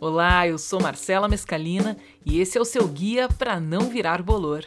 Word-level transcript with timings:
Olá, 0.00 0.46
eu 0.46 0.58
sou 0.58 0.80
Marcela 0.80 1.26
Mescalina 1.26 1.96
e 2.24 2.40
esse 2.40 2.56
é 2.56 2.60
o 2.60 2.64
seu 2.64 2.86
guia 2.86 3.28
para 3.28 3.58
não 3.58 3.80
virar 3.80 4.22
bolor. 4.22 4.64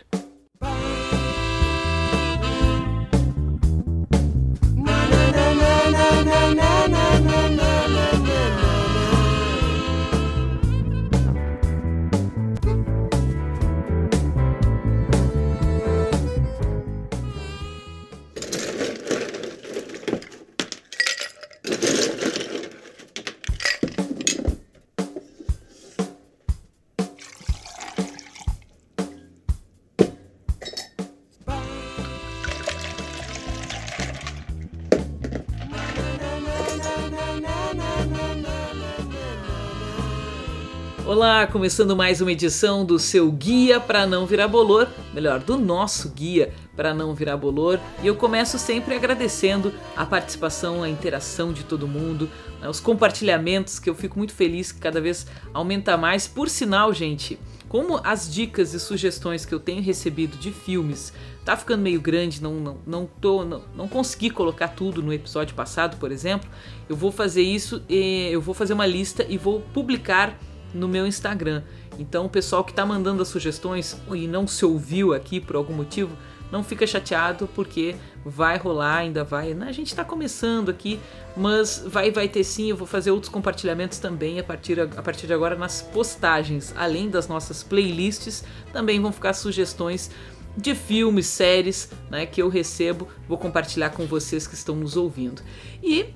Olá, 41.12 41.46
começando 41.46 41.94
mais 41.94 42.22
uma 42.22 42.32
edição 42.32 42.86
do 42.86 42.98
seu 42.98 43.30
guia 43.30 43.82
para 43.82 44.08
não 44.08 44.26
virar 44.26 44.48
bolor, 44.48 44.88
melhor, 45.14 45.42
do 45.42 45.58
nosso 45.58 46.08
guia 46.08 46.54
para 46.74 46.94
não 46.94 47.14
virar 47.14 47.36
bolor. 47.36 47.82
E 48.02 48.08
eu 48.08 48.16
começo 48.16 48.58
sempre 48.58 48.96
agradecendo 48.96 49.74
a 49.94 50.06
participação, 50.06 50.82
a 50.82 50.88
interação 50.88 51.52
de 51.52 51.66
todo 51.66 51.86
mundo, 51.86 52.30
né, 52.62 52.70
os 52.70 52.80
compartilhamentos 52.80 53.78
que 53.78 53.90
eu 53.90 53.94
fico 53.94 54.18
muito 54.18 54.34
feliz 54.34 54.72
que 54.72 54.80
cada 54.80 55.02
vez 55.02 55.28
aumenta 55.54 55.98
mais. 55.98 56.30
Por 56.30 56.48
sinal, 56.48 56.94
gente, 56.94 57.38
como 57.68 58.00
as 58.06 58.34
dicas 58.34 58.74
e 58.74 58.80
sugestões 58.80 59.46
que 59.46 59.54
eu 59.54 59.60
tenho 59.60 59.84
recebido 59.84 60.38
de 60.38 60.50
filmes 60.54 61.12
tá 61.44 61.58
ficando 61.58 61.82
meio 61.82 62.00
grande, 62.00 62.42
não 62.42 62.54
não 62.54 62.78
não 62.88 63.06
tô 63.06 63.44
não, 63.44 63.62
não 63.76 63.88
consegui 63.90 64.30
colocar 64.30 64.70
tudo 64.70 65.04
no 65.04 65.12
episódio 65.12 65.56
passado, 65.56 65.98
por 65.98 66.10
exemplo, 66.10 66.50
eu 66.88 66.96
vou 66.96 67.12
fazer 67.12 67.42
isso, 67.42 67.84
eu 67.90 68.40
vou 68.40 68.54
fazer 68.54 68.72
uma 68.72 68.86
lista 68.86 69.26
e 69.28 69.38
vou 69.38 69.60
publicar 69.74 70.40
no 70.74 70.88
meu 70.88 71.06
Instagram. 71.06 71.64
Então, 72.00 72.26
o 72.26 72.30
pessoal 72.30 72.64
que 72.64 72.72
está 72.72 72.86
mandando 72.86 73.22
as 73.22 73.28
sugestões 73.28 73.98
e 74.14 74.28
não 74.28 74.48
se 74.48 74.66
ouviu 74.66 75.14
aqui 75.14 75.40
por 75.40 75.56
algum 75.56 75.74
motivo, 75.74 76.16
não 76.52 76.64
fica 76.64 76.86
chateado 76.86 77.48
porque 77.56 77.96
vai 78.26 78.58
rolar, 78.58 78.98
ainda 78.98 79.24
vai. 79.24 79.54
Né? 79.54 79.68
A 79.70 79.72
gente 79.72 79.88
está 79.88 80.04
começando 80.04 80.70
aqui, 80.70 81.00
mas 81.36 81.84
vai 81.88 82.12
vai 82.12 82.28
ter 82.28 82.44
sim. 82.44 82.70
Eu 82.70 82.76
vou 82.76 82.88
fazer 82.88 83.12
outros 83.12 83.32
compartilhamentos 83.32 84.00
também 84.00 84.40
a 84.40 84.44
partir, 84.44 84.80
a 84.80 85.02
partir 85.02 85.28
de 85.28 85.34
agora 85.34 85.56
nas 85.56 85.82
postagens, 85.82 86.74
além 86.76 87.10
das 87.10 87.28
nossas 87.28 87.64
playlists, 87.64 88.44
também 88.74 89.00
vão 89.00 89.12
ficar 89.12 89.34
sugestões 89.34 90.12
de 90.56 90.76
filmes, 90.76 91.28
séries, 91.28 91.90
né, 92.10 92.26
que 92.26 92.42
eu 92.42 92.50
recebo, 92.50 93.08
vou 93.26 93.38
compartilhar 93.38 93.92
com 93.92 94.06
vocês 94.06 94.46
que 94.46 94.54
estão 94.54 94.76
nos 94.76 94.98
ouvindo. 94.98 95.42
E 95.82 96.08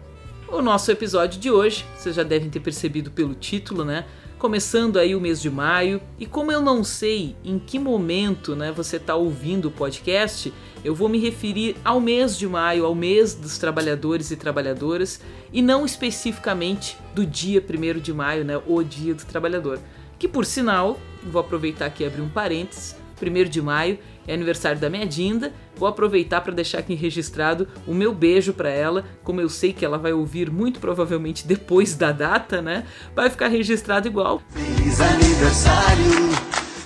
o 0.49 0.61
nosso 0.61 0.91
episódio 0.91 1.39
de 1.39 1.49
hoje, 1.49 1.85
vocês 1.95 2.15
já 2.15 2.23
devem 2.23 2.49
ter 2.49 2.59
percebido 2.59 3.09
pelo 3.11 3.33
título, 3.33 3.85
né? 3.85 4.05
Começando 4.37 4.97
aí 4.97 5.15
o 5.15 5.21
mês 5.21 5.41
de 5.41 5.49
maio 5.49 6.01
e 6.19 6.25
como 6.25 6.51
eu 6.51 6.61
não 6.61 6.83
sei 6.83 7.35
em 7.43 7.57
que 7.57 7.79
momento 7.79 8.55
né, 8.55 8.71
você 8.71 8.97
está 8.97 9.15
ouvindo 9.15 9.69
o 9.69 9.71
podcast, 9.71 10.53
eu 10.83 10.93
vou 10.93 11.09
me 11.09 11.17
referir 11.17 11.75
ao 11.83 11.99
mês 11.99 12.37
de 12.37 12.47
maio, 12.47 12.85
ao 12.85 12.93
mês 12.93 13.33
dos 13.33 13.57
trabalhadores 13.57 14.31
e 14.31 14.35
trabalhadoras 14.35 15.21
e 15.51 15.61
não 15.61 15.85
especificamente 15.85 16.97
do 17.13 17.25
dia 17.25 17.63
1 17.63 17.99
de 17.99 18.13
maio, 18.13 18.43
né, 18.43 18.61
o 18.67 18.83
dia 18.83 19.15
do 19.15 19.25
trabalhador. 19.25 19.79
Que 20.19 20.27
por 20.27 20.45
sinal, 20.45 20.99
vou 21.23 21.39
aproveitar 21.41 21.85
aqui 21.85 22.03
e 22.03 22.05
abrir 22.05 22.21
um 22.21 22.29
parênteses, 22.29 22.95
1 23.21 23.49
de 23.49 23.61
maio 23.61 23.97
é 24.27 24.33
aniversário 24.33 24.79
da 24.79 24.89
minha 24.89 25.05
Dinda. 25.05 25.53
Vou 25.77 25.87
aproveitar 25.87 26.41
para 26.41 26.53
deixar 26.53 26.79
aqui 26.79 26.95
registrado 26.95 27.67
o 27.85 27.93
meu 27.93 28.13
beijo 28.13 28.53
para 28.53 28.69
ela, 28.69 29.05
como 29.23 29.41
eu 29.41 29.49
sei 29.49 29.73
que 29.73 29.83
ela 29.83 29.97
vai 29.97 30.13
ouvir 30.13 30.49
muito 30.49 30.79
provavelmente 30.79 31.45
depois 31.45 31.95
da 31.95 32.11
data, 32.11 32.61
né? 32.61 32.85
Vai 33.15 33.29
ficar 33.29 33.47
registrado 33.47 34.07
igual. 34.07 34.41
Feliz 34.49 35.01
aniversário, 35.01 36.29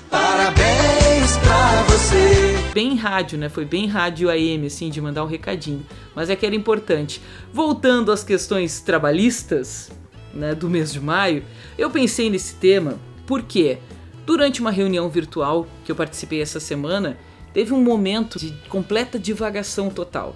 parabéns 0.09 1.37
pra 1.37 1.83
você. 1.83 2.71
Bem 2.73 2.95
rádio, 2.95 3.37
né? 3.37 3.49
Foi 3.49 3.65
bem 3.65 3.87
rádio 3.87 4.29
AM, 4.29 4.65
assim, 4.65 4.89
de 4.89 4.99
mandar 4.99 5.23
um 5.23 5.27
recadinho. 5.27 5.85
Mas 6.15 6.29
é 6.29 6.35
que 6.35 6.45
era 6.45 6.55
importante. 6.55 7.21
Voltando 7.53 8.11
às 8.11 8.23
questões 8.23 8.79
trabalhistas, 8.79 9.91
né, 10.33 10.55
do 10.55 10.69
mês 10.69 10.91
de 10.91 10.99
maio, 10.99 11.43
eu 11.77 11.89
pensei 11.89 12.29
nesse 12.29 12.55
tema 12.55 12.99
porque 13.25 13.77
durante 14.25 14.61
uma 14.61 14.71
reunião 14.71 15.09
virtual 15.09 15.67
que 15.83 15.91
eu 15.91 15.95
participei 15.95 16.41
essa 16.41 16.59
semana, 16.59 17.17
teve 17.59 17.73
um 17.73 17.83
momento 17.83 18.39
de 18.39 18.53
completa 18.69 19.19
divagação 19.19 19.89
total. 19.89 20.33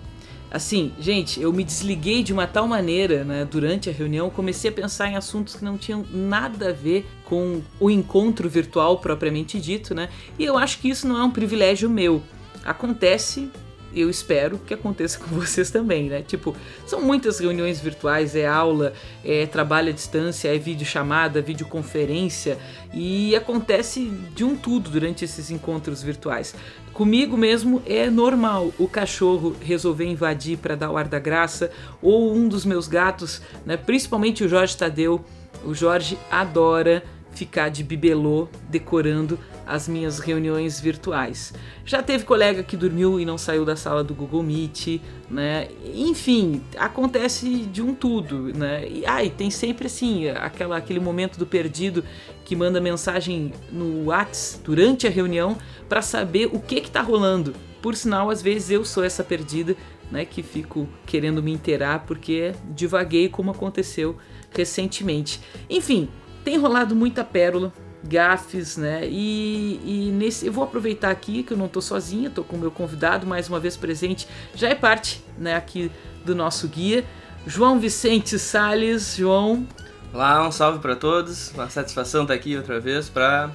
Assim, 0.52 0.92
gente, 1.00 1.42
eu 1.42 1.54
me 1.54 1.64
desliguei 1.64 2.22
de 2.22 2.34
uma 2.34 2.46
tal 2.46 2.68
maneira, 2.68 3.24
né, 3.24 3.48
durante 3.50 3.90
a 3.90 3.94
reunião, 3.94 4.30
comecei 4.30 4.70
a 4.70 4.74
pensar 4.74 5.08
em 5.08 5.16
assuntos 5.16 5.56
que 5.56 5.64
não 5.64 5.78
tinham 5.78 6.06
nada 6.12 6.72
a 6.72 6.74
ver 6.74 7.08
com 7.24 7.62
o 7.80 7.90
encontro 7.90 8.50
virtual 8.50 8.98
propriamente 8.98 9.58
dito, 9.58 9.96
né? 9.96 10.10
E 10.38 10.44
eu 10.44 10.58
acho 10.58 10.80
que 10.80 10.90
isso 10.90 11.08
não 11.08 11.18
é 11.18 11.24
um 11.24 11.32
privilégio 11.32 11.90
meu. 11.90 12.22
Acontece 12.66 13.50
eu 13.96 14.10
espero 14.10 14.58
que 14.60 14.74
aconteça 14.74 15.20
com 15.20 15.28
vocês 15.36 15.70
também, 15.70 16.10
né? 16.10 16.22
Tipo, 16.22 16.56
são 16.86 17.02
muitas 17.02 17.40
reuniões 17.40 17.80
virtuais, 17.80 18.36
é 18.36 18.46
aula, 18.46 18.94
é 19.24 19.46
trabalho 19.46 19.90
à 19.90 19.92
distância, 19.92 20.54
é 20.54 20.58
videochamada, 20.58 21.42
videoconferência 21.42 22.58
e 22.94 23.36
acontece 23.36 24.12
de 24.36 24.44
um 24.44 24.56
tudo 24.56 24.90
durante 24.90 25.26
esses 25.26 25.52
encontros 25.52 26.02
virtuais. 26.02 26.56
Comigo 26.94 27.36
mesmo 27.36 27.82
é 27.88 28.10
normal 28.10 28.72
o 28.78 28.88
cachorro 28.88 29.56
resolver 29.60 30.06
invadir 30.06 30.58
para 30.58 30.76
dar 30.76 30.92
o 30.92 30.98
ar 30.98 31.08
da 31.08 31.18
graça 31.18 31.72
ou 32.02 32.36
um 32.36 32.48
dos 32.48 32.66
meus 32.66 32.88
gatos, 32.88 33.42
né? 33.66 33.78
Principalmente 33.78 34.44
o 34.44 34.50
Jorge 34.50 34.78
Tadeu. 34.78 35.24
O 35.66 35.74
Jorge 35.74 36.18
adora 36.30 37.04
ficar 37.32 37.70
de 37.70 37.84
bibelô 37.84 38.48
decorando 38.70 39.40
as 39.66 39.88
minhas 39.88 40.20
reuniões 40.20 40.80
virtuais. 40.80 41.54
Já 41.86 42.02
teve 42.02 42.26
colega 42.26 42.64
que 42.64 42.76
dormiu 42.76 43.20
e 43.20 43.26
não 43.26 43.38
saiu 43.38 43.66
da 43.66 43.76
sala 43.76 44.04
do 44.04 44.14
Google 44.14 44.44
Meet, 44.44 45.02
né? 45.30 45.68
Enfim, 45.94 46.62
acontece 46.78 47.48
de 47.66 47.82
um 47.82 47.94
tudo, 47.94 48.56
né? 48.56 48.88
E 48.88 49.06
ai, 49.06 49.30
tem 49.30 49.50
sempre 49.50 49.88
assim, 49.88 50.30
aquela, 50.30 50.78
aquele 50.78 51.00
momento 51.00 51.38
do 51.38 51.46
perdido 51.46 52.04
que 52.46 52.56
manda 52.56 52.82
mensagem 52.82 53.54
no 53.72 54.06
Whats 54.06 54.60
durante 54.64 55.08
a 55.08 55.10
reunião 55.10 55.58
para 55.88 56.02
saber 56.02 56.50
o 56.52 56.60
que 56.60 56.82
que 56.82 56.92
tá 56.92 57.02
rolando. 57.02 57.54
Por 57.82 57.96
sinal, 57.96 58.30
às 58.30 58.42
vezes 58.42 58.70
eu 58.70 58.86
sou 58.86 59.04
essa 59.04 59.24
perdida, 59.24 59.76
né, 60.12 60.26
que 60.26 60.44
fico 60.44 60.88
querendo 61.06 61.42
me 61.42 61.52
inteirar 61.52 62.06
porque 62.06 62.54
divaguei 62.70 63.28
como 63.28 63.52
aconteceu 63.52 64.16
recentemente. 64.52 65.42
Enfim, 65.70 66.08
tem 66.44 66.58
rolado 66.58 66.96
muita 66.96 67.24
pérola 67.24 67.74
gafes, 68.04 68.78
né? 68.78 69.08
E, 69.08 69.80
e, 69.84 70.12
nesse 70.12 70.46
eu 70.46 70.54
vou 70.54 70.64
aproveitar 70.64 71.10
aqui 71.10 71.44
que 71.44 71.54
eu 71.54 71.58
não 71.58 71.68
tô 71.68 71.82
sozinha, 71.82 72.30
tô 72.30 72.44
com 72.44 72.56
o 72.56 72.60
meu 72.60 72.72
convidado 72.72 73.26
mais 73.26 73.48
uma 73.48 73.60
vez 73.60 73.78
presente, 73.78 74.28
já 74.54 74.70
é 74.70 74.76
parte, 74.76 75.24
né, 75.38 75.56
aqui 75.56 75.92
do 76.26 76.36
nosso 76.36 76.68
guia, 76.68 77.06
João 77.48 77.80
Vicente 77.80 78.38
Sales. 78.38 79.16
João, 79.16 79.66
Olá, 80.14 80.48
um 80.48 80.52
salve 80.52 80.78
para 80.78 80.96
todos. 80.96 81.52
Uma 81.56 81.72
satisfação 81.72 82.22
estar 82.22 82.36
aqui 82.36 82.56
outra 82.56 82.80
vez 82.80 83.10
para 83.10 83.50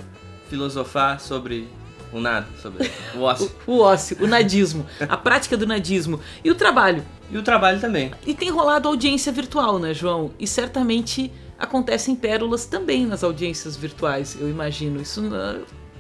filosofar 0.49 1.21
sobre 1.21 1.69
o 2.13 2.19
nada, 2.21 2.49
sobre 2.61 2.91
o 3.15 3.21
ócio. 3.23 3.53
o, 3.65 3.75
o 3.75 3.81
ócio, 3.81 4.17
o 4.21 4.27
nadismo, 4.27 4.85
a 5.09 5.17
prática 5.17 5.57
do 5.57 5.65
nadismo 5.65 6.19
e 6.43 6.51
o 6.51 6.57
trabalho. 6.57 7.05
E 7.31 7.39
o 7.39 7.43
trabalho 7.45 7.81
também. 7.81 8.11
E 8.27 8.35
tem 8.35 8.51
rolado 8.51 8.89
audiência 8.89 9.31
virtual, 9.31 9.79
né, 9.79 9.95
João? 9.95 10.33
E 10.37 10.49
certamente 10.49 11.31
acontecem 11.59 12.15
pérolas 12.15 12.65
também 12.65 13.05
nas 13.07 13.25
audiências 13.25 13.77
virtuais, 13.77 14.37
eu 14.41 14.49
imagino. 14.49 15.01
Isso 15.01 15.23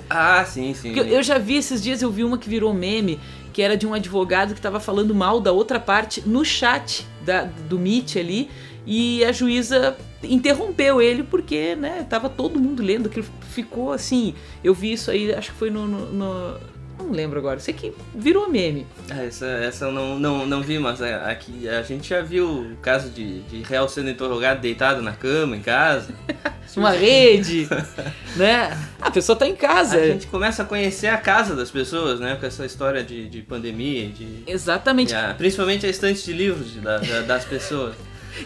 ah, 0.09 0.44
sim, 0.44 0.73
sim. 0.73 0.97
Eu, 0.97 1.05
eu, 1.05 1.23
já 1.23 1.38
vi 1.38 1.56
esses 1.56 1.82
dias, 1.82 2.00
eu 2.00 2.11
vi 2.11 2.25
uma 2.25 2.38
que 2.38 2.49
virou 2.49 2.73
meme, 2.73 3.21
que 3.53 3.61
era 3.61 3.77
de 3.77 3.87
um 3.87 3.93
advogado 3.93 4.55
que 4.55 4.59
estava 4.59 4.81
falando 4.81 5.15
mal 5.15 5.41
da 5.41 5.53
outra 5.53 5.79
parte 5.79 6.27
no 6.27 6.44
chat 6.44 7.06
da, 7.25 7.44
do 7.44 7.79
Meet 7.79 8.17
ali, 8.17 8.49
e 8.87 9.23
a 9.25 9.32
juíza 9.32 9.97
interrompeu 10.23 11.03
ele 11.03 11.23
porque, 11.23 11.77
né, 11.77 12.06
tava 12.09 12.31
todo 12.31 12.59
mundo 12.59 12.82
lendo, 12.82 13.11
que 13.11 13.23
ficou 13.50 13.93
assim. 13.93 14.35
Eu 14.65 14.73
vi 14.73 14.93
isso 14.93 15.11
aí, 15.11 15.35
acho 15.35 15.53
que 15.53 15.59
foi 15.59 15.71
no, 15.71 15.87
no, 15.87 16.12
no 16.12 16.61
não 16.99 17.11
lembro 17.11 17.39
agora. 17.39 17.59
Sei 17.61 17.73
que 17.73 17.93
virou 18.15 18.50
meme. 18.50 18.87
Ah, 19.11 19.23
essa, 19.23 19.47
essa 19.47 19.85
eu 19.87 19.93
não, 19.93 20.19
não, 20.19 20.47
não 20.47 20.62
vi, 20.62 20.79
mas 20.79 21.00
é, 21.00 21.15
aqui 21.15 21.69
a 21.69 21.83
gente 21.83 22.09
já 22.09 22.21
viu 22.21 22.49
o 22.49 22.77
caso 22.77 23.09
de, 23.11 23.41
de 23.43 23.62
réu 23.62 23.89
sendo 23.89 24.11
interrogado 24.11 24.61
deitado 24.61 25.00
na 25.00 25.12
cama, 25.12 25.56
em 25.56 25.62
casa. 25.62 26.12
Uma 26.77 26.91
rede, 26.91 27.67
né? 28.37 28.77
A 29.00 29.11
pessoa 29.11 29.37
tá 29.37 29.49
em 29.49 29.56
casa. 29.56 29.97
A 29.97 30.06
gente 30.06 30.27
começa 30.27 30.62
a 30.62 30.67
conhecer 30.67 31.09
a 31.09 31.17
casa 31.17 31.56
das 31.56 31.71
pessoas, 31.71 32.21
né? 32.21 32.37
Com 32.39 32.47
essa 32.47 32.65
história 32.65 33.03
de, 33.03 33.29
de 33.29 33.43
pandemia. 33.43 34.09
De, 34.09 34.44
Exatamente. 34.47 35.15
principalmente 35.37 35.87
a 35.87 35.89
estante 35.89 36.23
de 36.25 36.33
livros 36.33 36.73
de, 36.73 36.81
da, 36.81 36.99
das 37.23 37.44
pessoas. 37.44 37.97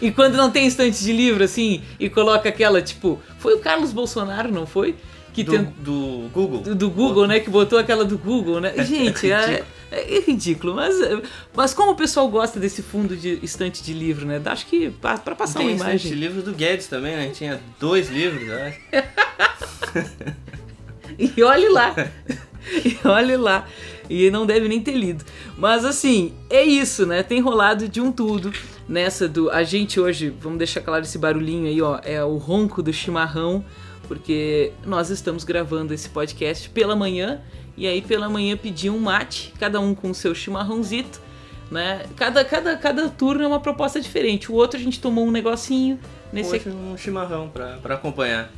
E 0.01 0.11
quando 0.11 0.35
não 0.35 0.49
tem 0.49 0.65
estante 0.65 1.03
de 1.03 1.13
livro, 1.13 1.43
assim, 1.43 1.83
e 1.99 2.09
coloca 2.09 2.49
aquela, 2.49 2.81
tipo, 2.81 3.21
foi 3.37 3.53
o 3.53 3.59
Carlos 3.59 3.93
Bolsonaro, 3.93 4.51
não 4.51 4.65
foi? 4.65 4.95
Que 5.33 5.43
do, 5.43 5.51
tem... 5.51 5.63
do 5.79 6.29
Google. 6.31 6.61
Do, 6.61 6.75
do 6.75 6.89
Google, 6.89 7.27
né? 7.27 7.39
Que 7.39 7.49
botou 7.49 7.79
aquela 7.79 8.05
do 8.05 8.17
Google, 8.17 8.61
né? 8.61 8.71
Gente, 8.85 9.31
é, 9.31 9.63
é, 9.91 10.19
ridículo. 10.19 10.75
Mas, 10.75 10.95
mas 11.55 11.73
como 11.73 11.91
o 11.91 11.95
pessoal 11.95 12.29
gosta 12.29 12.59
desse 12.59 12.83
fundo 12.83 13.17
de 13.17 13.39
estante 13.41 13.81
de 13.81 13.93
livro, 13.93 14.27
né? 14.27 14.39
Acho 14.45 14.67
que 14.67 14.91
para 14.91 15.17
passar 15.17 15.59
tem 15.59 15.69
uma 15.69 15.75
imagem. 15.75 16.11
Tem 16.11 16.11
de 16.11 16.15
livro 16.15 16.43
do 16.43 16.53
Guedes 16.53 16.87
também, 16.87 17.15
né? 17.15 17.31
Tinha 17.33 17.59
dois 17.79 18.09
livros, 18.09 18.47
eu 18.47 18.63
acho. 18.63 18.79
e 21.17 21.43
olhe 21.43 21.69
lá. 21.69 21.95
e 22.85 22.97
olhe 23.07 23.35
lá. 23.35 23.67
E 24.09 24.29
não 24.29 24.45
deve 24.45 24.67
nem 24.67 24.81
ter 24.81 24.95
lido. 24.95 25.25
Mas 25.57 25.83
assim, 25.83 26.33
é 26.49 26.63
isso, 26.63 27.05
né? 27.05 27.23
Tem 27.23 27.39
rolado 27.39 27.87
de 27.87 27.99
um 27.99 28.11
tudo 28.11 28.51
nessa 28.87 29.27
do. 29.27 29.49
A 29.49 29.63
gente 29.63 29.99
hoje, 29.99 30.29
vamos 30.29 30.57
deixar 30.57 30.81
claro 30.81 31.03
esse 31.03 31.17
barulhinho 31.17 31.67
aí, 31.67 31.81
ó. 31.81 31.99
É 32.03 32.23
o 32.23 32.37
ronco 32.37 32.83
do 32.83 32.91
chimarrão, 32.91 33.63
porque 34.07 34.71
nós 34.85 35.09
estamos 35.09 35.43
gravando 35.43 35.93
esse 35.93 36.09
podcast 36.09 36.69
pela 36.69 36.95
manhã. 36.95 37.41
E 37.75 37.87
aí 37.87 38.01
pela 38.01 38.29
manhã 38.29 38.55
pedi 38.55 38.89
um 38.89 38.99
mate, 38.99 39.53
cada 39.59 39.79
um 39.79 39.95
com 39.95 40.11
o 40.11 40.15
seu 40.15 40.35
chimarrãozito. 40.35 41.19
Né? 41.71 42.05
Cada, 42.15 42.45
cada, 42.45 42.77
cada 42.77 43.09
turno 43.09 43.43
é 43.43 43.47
uma 43.47 43.59
proposta 43.59 43.99
diferente. 43.99 44.51
O 44.51 44.55
outro 44.55 44.79
a 44.79 44.83
gente 44.83 44.99
tomou 44.99 45.25
um 45.25 45.31
negocinho. 45.31 45.99
Nesse 46.31 46.55
Hoje 46.55 46.69
um 46.69 46.97
chimarrão 46.97 47.49
para 47.49 47.95
acompanhar 47.95 48.51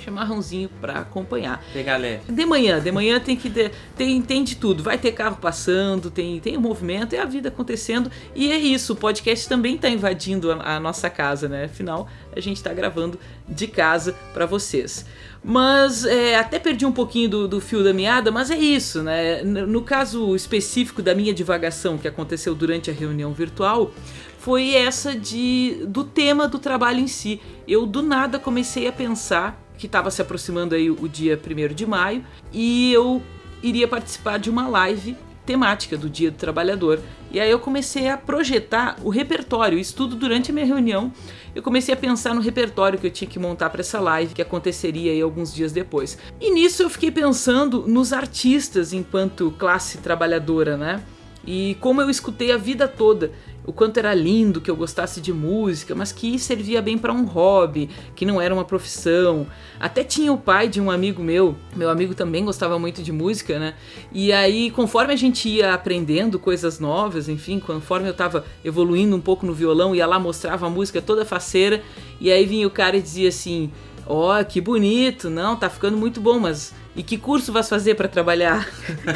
chimarrãozinho 0.00 0.68
para 0.80 1.00
acompanhar. 1.00 1.62
Pegar 1.72 1.96
leve. 1.96 2.30
De 2.30 2.46
manhã, 2.46 2.80
de 2.80 2.92
manhã 2.92 3.20
tem 3.20 3.36
que 3.36 3.50
ter, 3.50 3.72
tem, 3.96 4.20
tem 4.22 4.44
de 4.44 4.56
tudo. 4.56 4.82
Vai 4.82 4.98
ter 4.98 5.12
carro 5.12 5.36
passando, 5.36 6.10
tem, 6.10 6.38
tem 6.40 6.56
movimento, 6.56 7.14
é 7.14 7.18
a 7.18 7.24
vida 7.24 7.48
acontecendo. 7.48 8.10
E 8.34 8.50
é 8.52 8.56
isso, 8.56 8.92
o 8.92 8.96
podcast 8.96 9.48
também 9.48 9.76
está 9.76 9.88
invadindo 9.88 10.52
a, 10.52 10.76
a, 10.76 10.80
nossa 10.80 11.08
casa, 11.10 11.48
né? 11.48 11.64
Afinal, 11.64 12.08
a 12.34 12.40
gente 12.40 12.56
está 12.56 12.72
gravando 12.72 13.18
de 13.48 13.66
casa 13.66 14.14
para 14.32 14.46
vocês. 14.46 15.06
Mas 15.42 16.04
é, 16.04 16.36
até 16.36 16.58
perdi 16.58 16.84
um 16.84 16.92
pouquinho 16.92 17.28
do, 17.28 17.48
do, 17.48 17.60
fio 17.60 17.84
da 17.84 17.92
meada, 17.92 18.32
mas 18.32 18.50
é 18.50 18.56
isso, 18.56 19.02
né? 19.02 19.42
No 19.42 19.82
caso 19.82 20.34
específico 20.34 21.00
da 21.00 21.14
minha 21.14 21.32
divagação 21.32 21.96
que 21.96 22.08
aconteceu 22.08 22.54
durante 22.54 22.90
a 22.90 22.92
reunião 22.92 23.32
virtual, 23.32 23.92
foi 24.38 24.74
essa 24.74 25.14
de 25.14 25.84
do 25.88 26.04
tema 26.04 26.46
do 26.46 26.58
trabalho 26.58 27.00
em 27.00 27.06
si. 27.06 27.40
Eu 27.66 27.86
do 27.86 28.02
nada 28.02 28.38
comecei 28.38 28.86
a 28.86 28.92
pensar 28.92 29.60
que 29.78 29.86
estava 29.86 30.10
se 30.10 30.22
aproximando 30.22 30.74
aí 30.74 30.90
o 30.90 31.08
dia 31.08 31.38
1 31.38 31.74
de 31.74 31.86
maio, 31.86 32.24
e 32.52 32.92
eu 32.92 33.22
iria 33.62 33.88
participar 33.88 34.38
de 34.38 34.50
uma 34.50 34.68
live 34.68 35.16
temática 35.46 35.96
do 35.96 36.10
Dia 36.10 36.30
do 36.30 36.36
Trabalhador. 36.36 37.00
E 37.30 37.38
aí 37.38 37.50
eu 37.50 37.58
comecei 37.58 38.08
a 38.08 38.16
projetar 38.16 38.96
o 39.02 39.08
repertório, 39.08 39.78
isso 39.78 39.94
tudo 39.94 40.16
durante 40.16 40.50
a 40.50 40.54
minha 40.54 40.66
reunião. 40.66 41.12
Eu 41.54 41.62
comecei 41.62 41.94
a 41.94 41.96
pensar 41.96 42.34
no 42.34 42.40
repertório 42.40 42.98
que 42.98 43.06
eu 43.06 43.10
tinha 43.10 43.30
que 43.30 43.38
montar 43.38 43.70
para 43.70 43.80
essa 43.80 44.00
live 44.00 44.34
que 44.34 44.42
aconteceria 44.42 45.12
aí 45.12 45.20
alguns 45.22 45.54
dias 45.54 45.72
depois. 45.72 46.18
E 46.40 46.50
nisso 46.50 46.82
eu 46.82 46.90
fiquei 46.90 47.10
pensando 47.10 47.86
nos 47.86 48.12
artistas 48.12 48.92
enquanto 48.92 49.52
classe 49.52 49.98
trabalhadora, 49.98 50.76
né? 50.76 51.02
E 51.46 51.76
como 51.80 52.02
eu 52.02 52.10
escutei 52.10 52.50
a 52.50 52.56
vida 52.56 52.88
toda 52.88 53.30
o 53.66 53.72
quanto 53.72 53.98
era 53.98 54.14
lindo 54.14 54.60
que 54.60 54.70
eu 54.70 54.76
gostasse 54.76 55.20
de 55.20 55.32
música, 55.32 55.94
mas 55.94 56.12
que 56.12 56.38
servia 56.38 56.80
bem 56.80 56.96
para 56.96 57.12
um 57.12 57.24
hobby, 57.24 57.90
que 58.14 58.24
não 58.24 58.40
era 58.40 58.54
uma 58.54 58.64
profissão. 58.64 59.46
Até 59.80 60.04
tinha 60.04 60.32
o 60.32 60.38
pai 60.38 60.68
de 60.68 60.80
um 60.80 60.90
amigo 60.90 61.22
meu, 61.22 61.56
meu 61.74 61.90
amigo 61.90 62.14
também 62.14 62.44
gostava 62.44 62.78
muito 62.78 63.02
de 63.02 63.10
música, 63.10 63.58
né? 63.58 63.74
E 64.12 64.32
aí, 64.32 64.70
conforme 64.70 65.12
a 65.12 65.16
gente 65.16 65.48
ia 65.48 65.74
aprendendo 65.74 66.38
coisas 66.38 66.78
novas, 66.78 67.28
enfim, 67.28 67.58
conforme 67.58 68.08
eu 68.08 68.14
tava 68.14 68.44
evoluindo 68.64 69.16
um 69.16 69.20
pouco 69.20 69.44
no 69.44 69.52
violão, 69.52 69.94
ia 69.94 70.06
lá 70.06 70.18
mostrava 70.18 70.66
a 70.66 70.70
música 70.70 71.02
toda 71.02 71.24
faceira, 71.24 71.82
e 72.20 72.30
aí 72.30 72.46
vinha 72.46 72.66
o 72.66 72.70
cara 72.70 72.96
e 72.96 73.02
dizia 73.02 73.28
assim: 73.28 73.70
Ó, 74.06 74.38
oh, 74.38 74.44
que 74.44 74.60
bonito, 74.60 75.28
não, 75.28 75.56
tá 75.56 75.68
ficando 75.68 75.96
muito 75.96 76.20
bom, 76.20 76.38
mas 76.38 76.72
e 76.94 77.02
que 77.02 77.18
curso 77.18 77.52
vas 77.52 77.68
fazer 77.68 77.94
para 77.94 78.08
trabalhar? 78.08 78.66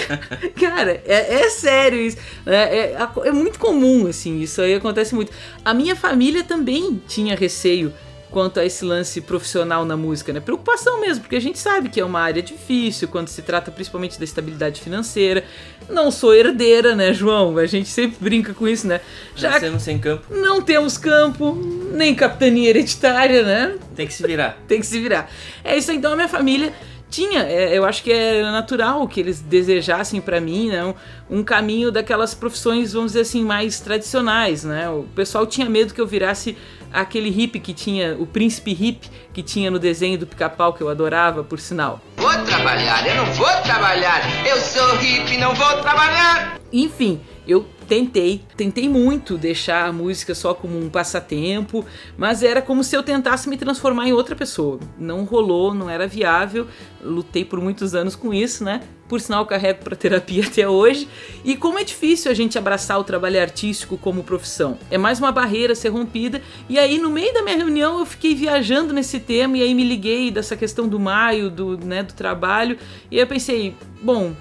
Cara, 0.61 1.01
é, 1.07 1.43
é, 1.43 1.49
sério 1.49 1.99
isso. 1.99 2.19
É, 2.45 2.57
é, 2.57 3.09
é, 3.25 3.33
muito 3.33 3.59
comum, 3.59 4.07
assim, 4.07 4.41
isso 4.41 4.61
aí 4.61 4.75
acontece 4.75 5.15
muito. 5.15 5.33
A 5.65 5.73
minha 5.73 5.97
família 5.97 6.45
também 6.45 7.01
tinha 7.07 7.35
receio 7.35 7.93
quanto 8.31 8.61
a 8.61 8.65
esse 8.65 8.85
lance 8.85 9.21
profissional 9.21 9.85
na 9.85 9.97
música, 9.97 10.33
né? 10.33 10.41
Preocupação 10.41 11.01
mesmo, 11.01 11.23
porque 11.23 11.37
a 11.37 11.41
gente 11.41 11.59
sabe 11.59 11.89
que 11.89 12.01
é 12.01 12.05
uma 12.05 12.21
área 12.21 12.43
difícil 12.43 13.09
quando 13.09 13.29
se 13.29 13.43
trata 13.43 13.71
principalmente 13.71 14.19
da 14.19 14.25
estabilidade 14.25 14.81
financeira. 14.81 15.45
Não 15.89 16.11
sou 16.11 16.35
herdeira, 16.35 16.95
né, 16.95 17.13
João? 17.13 17.59
A 17.59 17.67
gente 17.67 17.89
sempre 17.89 18.17
brinca 18.21 18.55
com 18.55 18.69
isso, 18.69 18.87
né? 18.87 19.01
Já 19.35 19.51
Nascemos 19.51 19.83
sem 19.83 19.99
campo. 19.99 20.27
Não 20.31 20.63
temos 20.63 20.97
campo, 20.97 21.55
nem 21.93 22.15
capitania 22.15 22.71
hereditária, 22.71 23.43
né? 23.43 23.77
Tem 23.97 24.07
que 24.07 24.15
se 24.15 24.27
virar. 24.27 24.59
Tem 24.69 24.81
que 24.81 24.87
se 24.87 25.01
virar. 25.01 25.31
É 25.65 25.77
isso, 25.77 25.91
então 25.93 26.13
a 26.13 26.17
minha 26.17 26.29
família 26.29 26.73
tinha, 27.11 27.43
é, 27.43 27.77
eu 27.77 27.85
acho 27.85 28.03
que 28.03 28.13
é 28.13 28.43
natural 28.43 29.07
que 29.09 29.19
eles 29.19 29.41
desejassem 29.41 30.21
para 30.21 30.41
mim, 30.41 30.69
né, 30.69 30.85
um, 30.85 30.95
um, 31.39 31.43
caminho 31.43 31.91
daquelas 31.91 32.35
profissões, 32.35 32.93
vamos 32.93 33.13
dizer 33.13 33.23
assim, 33.23 33.45
mais 33.45 33.81
tradicionais, 33.81 34.65
né? 34.65 34.89
O 34.89 35.03
pessoal 35.15 35.47
tinha 35.47 35.69
medo 35.69 35.93
que 35.93 36.01
eu 36.01 36.07
virasse 36.07 36.57
aquele 36.93 37.29
hippie 37.29 37.59
que 37.59 37.75
tinha, 37.75 38.17
o 38.19 38.27
príncipe 38.27 38.73
hippie 38.73 39.11
que 39.33 39.43
tinha 39.43 39.71
no 39.71 39.79
desenho 39.79 40.19
do 40.19 40.27
pica-pau 40.27 40.73
que 40.73 40.83
eu 40.83 40.89
adorava, 40.89 41.43
por 41.43 41.59
sinal. 41.59 42.01
Vou 42.17 42.33
trabalhar, 42.45 43.07
eu 43.07 43.17
não 43.17 43.27
vou 43.33 43.51
trabalhar. 43.63 44.21
Eu 44.47 44.59
sou 44.61 44.97
hippie, 44.97 45.37
não 45.37 45.55
vou 45.55 45.77
trabalhar. 45.79 46.61
Enfim, 46.73 47.21
eu 47.47 47.67
tentei, 47.91 48.41
tentei 48.57 48.89
muito 48.89 49.37
deixar 49.37 49.89
a 49.89 49.93
música 49.93 50.33
só 50.33 50.55
como 50.55 50.79
um 50.79 50.89
passatempo, 50.89 51.85
mas 52.17 52.41
era 52.41 52.63
como 52.63 52.85
se 52.85 52.97
eu 52.97 53.03
tentasse 53.03 53.49
me 53.49 53.57
transformar 53.57 54.07
em 54.07 54.13
outra 54.13 54.37
pessoa. 54.37 54.79
Não 54.97 55.25
rolou, 55.25 55.75
não 55.75 55.91
era 55.91 56.07
viável. 56.07 56.69
Lutei 57.03 57.45
por 57.45 57.61
muitos 57.61 57.93
anos 57.93 58.15
com 58.15 58.33
isso, 58.33 58.63
né? 58.63 58.81
Por 59.09 59.21
sinal, 59.21 59.45
carrego 59.45 59.83
para 59.83 59.97
terapia 59.97 60.45
até 60.47 60.69
hoje. 60.69 61.09
E 61.45 61.57
como 61.57 61.81
é 61.81 61.83
difícil 61.83 62.31
a 62.31 62.35
gente 62.35 62.57
abraçar 62.57 62.97
o 62.97 63.03
trabalho 63.03 63.41
artístico 63.41 63.99
como 63.99 64.23
profissão. 64.23 64.79
É 64.89 64.97
mais 64.97 65.19
uma 65.19 65.33
barreira 65.33 65.75
ser 65.75 65.89
rompida. 65.89 66.41
E 66.69 66.79
aí, 66.79 66.97
no 66.97 67.11
meio 67.11 67.35
da 67.35 67.43
minha 67.43 67.57
reunião, 67.57 67.99
eu 67.99 68.07
fiquei 68.07 68.37
viajando 68.37 68.95
nesse 68.95 69.19
tema 69.19 69.59
e 69.59 69.63
aí 69.63 69.75
me 69.75 69.83
liguei 69.83 70.31
dessa 70.31 70.57
questão 70.57 70.87
do 70.87 71.01
maio, 71.01 71.51
do, 71.51 71.77
né, 71.77 72.05
do 72.05 72.13
trabalho. 72.13 72.79
E 73.11 73.17
aí 73.17 73.23
eu 73.23 73.27
pensei, 73.27 73.75
bom, 74.01 74.33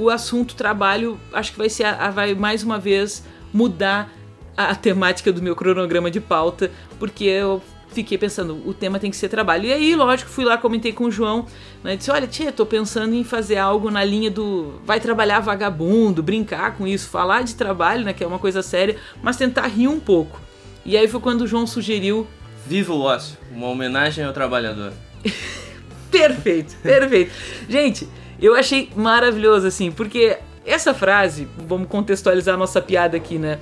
o 0.00 0.08
assunto 0.08 0.54
trabalho 0.54 1.20
acho 1.32 1.52
que 1.52 1.58
vai 1.58 1.68
ser 1.68 1.84
a, 1.84 2.06
a, 2.06 2.10
vai 2.10 2.34
mais 2.34 2.62
uma 2.62 2.78
vez 2.78 3.22
mudar 3.52 4.10
a, 4.56 4.70
a, 4.70 4.74
temática 4.74 5.30
do 5.30 5.42
meu 5.42 5.54
cronograma 5.54 6.10
de 6.10 6.20
pauta, 6.20 6.70
porque 6.98 7.24
eu 7.24 7.62
fiquei 7.92 8.16
pensando, 8.16 8.62
o 8.66 8.72
tema 8.72 8.98
tem 8.98 9.10
que 9.10 9.16
ser 9.16 9.28
trabalho. 9.28 9.66
E 9.66 9.72
aí, 9.72 9.94
lógico, 9.94 10.30
fui 10.30 10.44
lá, 10.44 10.56
comentei 10.56 10.92
com 10.92 11.04
o 11.04 11.10
João, 11.10 11.44
né, 11.84 11.96
disse, 11.96 12.10
olha, 12.10 12.26
tia, 12.26 12.50
tô 12.50 12.64
pensando 12.64 13.14
em 13.14 13.24
fazer 13.24 13.58
algo 13.58 13.90
na 13.90 14.02
linha 14.02 14.30
do 14.30 14.80
vai 14.86 15.00
trabalhar 15.00 15.40
vagabundo, 15.40 16.22
brincar 16.22 16.76
com 16.76 16.86
isso, 16.86 17.10
falar 17.10 17.42
de 17.42 17.54
trabalho, 17.54 18.04
né, 18.04 18.12
que 18.12 18.24
é 18.24 18.26
uma 18.26 18.38
coisa 18.38 18.62
séria, 18.62 18.96
mas 19.22 19.36
tentar 19.36 19.66
rir 19.66 19.88
um 19.88 20.00
pouco. 20.00 20.40
E 20.86 20.96
aí 20.96 21.06
foi 21.08 21.20
quando 21.20 21.42
o 21.42 21.46
João 21.46 21.66
sugeriu... 21.66 22.26
Viva 22.66 22.94
o 22.94 23.02
ócio, 23.02 23.36
uma 23.52 23.66
homenagem 23.66 24.24
ao 24.24 24.32
trabalhador. 24.32 24.92
perfeito, 26.10 26.76
perfeito. 26.82 27.32
Gente, 27.68 28.08
eu 28.40 28.54
achei 28.54 28.90
maravilhoso, 28.96 29.66
assim, 29.66 29.90
porque 29.90 30.38
essa 30.64 30.94
frase, 30.94 31.48
vamos 31.66 31.88
contextualizar 31.88 32.54
a 32.54 32.58
nossa 32.58 32.80
piada 32.80 33.16
aqui, 33.16 33.38
né? 33.38 33.58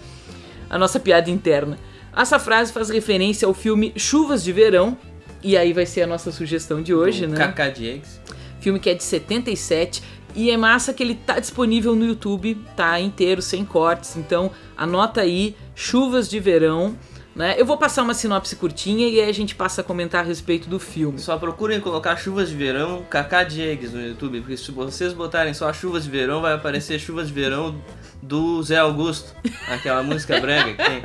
A 0.69 0.79
nossa 0.79 1.01
piada 1.01 1.31
interna. 1.31 1.79
Essa 2.17 2.39
frase 2.39 2.73
faz 2.73 2.91
referência 2.91 3.47
ao 3.47 3.55
filme 3.55 3.93
Chuvas 3.97 4.43
de 4.43 4.53
Verão, 4.53 4.97
e 5.43 5.57
aí 5.57 5.73
vai 5.73 5.87
ser 5.87 6.03
a 6.03 6.07
nossa 6.07 6.33
sugestão 6.33 6.83
de 6.83 6.93
hoje, 6.93 7.27
Do 7.27 7.33
né? 7.33 7.39
Kaká 7.39 7.69
Diegues. 7.69 8.21
Filme 8.61 8.81
que 8.81 8.91
é 8.91 8.95
de 8.95 9.05
77 9.05 10.03
e 10.35 10.51
é 10.51 10.57
massa 10.57 10.93
que 10.93 11.03
ele 11.03 11.15
tá 11.15 11.39
disponível 11.39 11.95
no 11.95 12.05
YouTube, 12.05 12.59
tá 12.77 13.01
inteiro, 13.01 13.41
sem 13.41 13.65
cortes. 13.65 14.17
Então 14.17 14.51
anota 14.77 15.21
aí, 15.21 15.57
Chuvas 15.75 16.29
de 16.29 16.41
Verão. 16.41 16.97
Né? 17.39 17.55
Eu 17.57 17.65
vou 17.65 17.77
passar 17.77 18.03
uma 18.03 18.15
sinopse 18.15 18.57
curtinha 18.57 19.09
e 19.09 19.21
aí 19.21 19.31
a 19.31 19.33
gente 19.33 19.55
passa 19.55 19.81
a 19.81 19.85
comentar 19.85 20.25
a 20.25 20.27
respeito 20.27 20.69
do 20.69 20.81
filme. 20.81 21.21
Só 21.21 21.39
procurem 21.39 21.81
colocar 21.81 22.17
chuvas 22.17 22.49
de 22.49 22.57
verão, 22.57 23.07
Kaká 23.09 23.45
Diegues 23.45 23.93
no 23.93 24.05
YouTube, 24.05 24.41
porque 24.41 24.57
se 24.57 24.73
vocês 24.73 25.13
botarem 25.13 25.55
só 25.55 25.73
chuvas 25.73 26.03
de 26.03 26.11
verão, 26.11 26.43
vai 26.43 26.53
aparecer 26.55 26.99
chuvas 26.99 27.29
de 27.29 27.35
verão 27.35 27.81
do 28.21 28.61
Zé 28.65 28.79
Augusto, 28.79 29.37
aquela 29.69 30.03
música 30.03 30.41
brega 30.41 30.75
que 30.75 30.85
tem. 30.85 31.01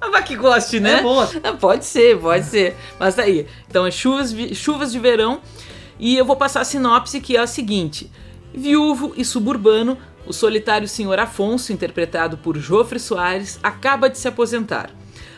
Mas 0.10 0.24
que 0.24 0.36
goste, 0.36 0.80
né? 0.80 1.00
É 1.00 1.02
boa. 1.02 1.30
Ah, 1.44 1.52
pode 1.52 1.84
ser, 1.84 2.18
pode 2.18 2.46
ser. 2.46 2.74
Mas 2.98 3.14
tá 3.14 3.22
aí. 3.22 3.46
Então 3.68 3.86
é 3.86 3.90
chuvas, 3.90 4.34
chuvas 4.54 4.90
de 4.90 4.98
verão. 4.98 5.42
E 5.98 6.16
eu 6.16 6.24
vou 6.24 6.34
passar 6.34 6.62
a 6.62 6.64
sinopse 6.64 7.20
que 7.20 7.36
é 7.36 7.40
a 7.40 7.46
seguinte: 7.46 8.10
Viúvo 8.54 9.12
e 9.18 9.22
suburbano, 9.22 9.98
o 10.26 10.32
solitário 10.32 10.88
senhor 10.88 11.18
Afonso, 11.18 11.74
interpretado 11.74 12.38
por 12.38 12.56
Jofre 12.56 12.98
Soares, 12.98 13.60
acaba 13.62 14.08
de 14.08 14.16
se 14.16 14.26
aposentar. 14.26 14.90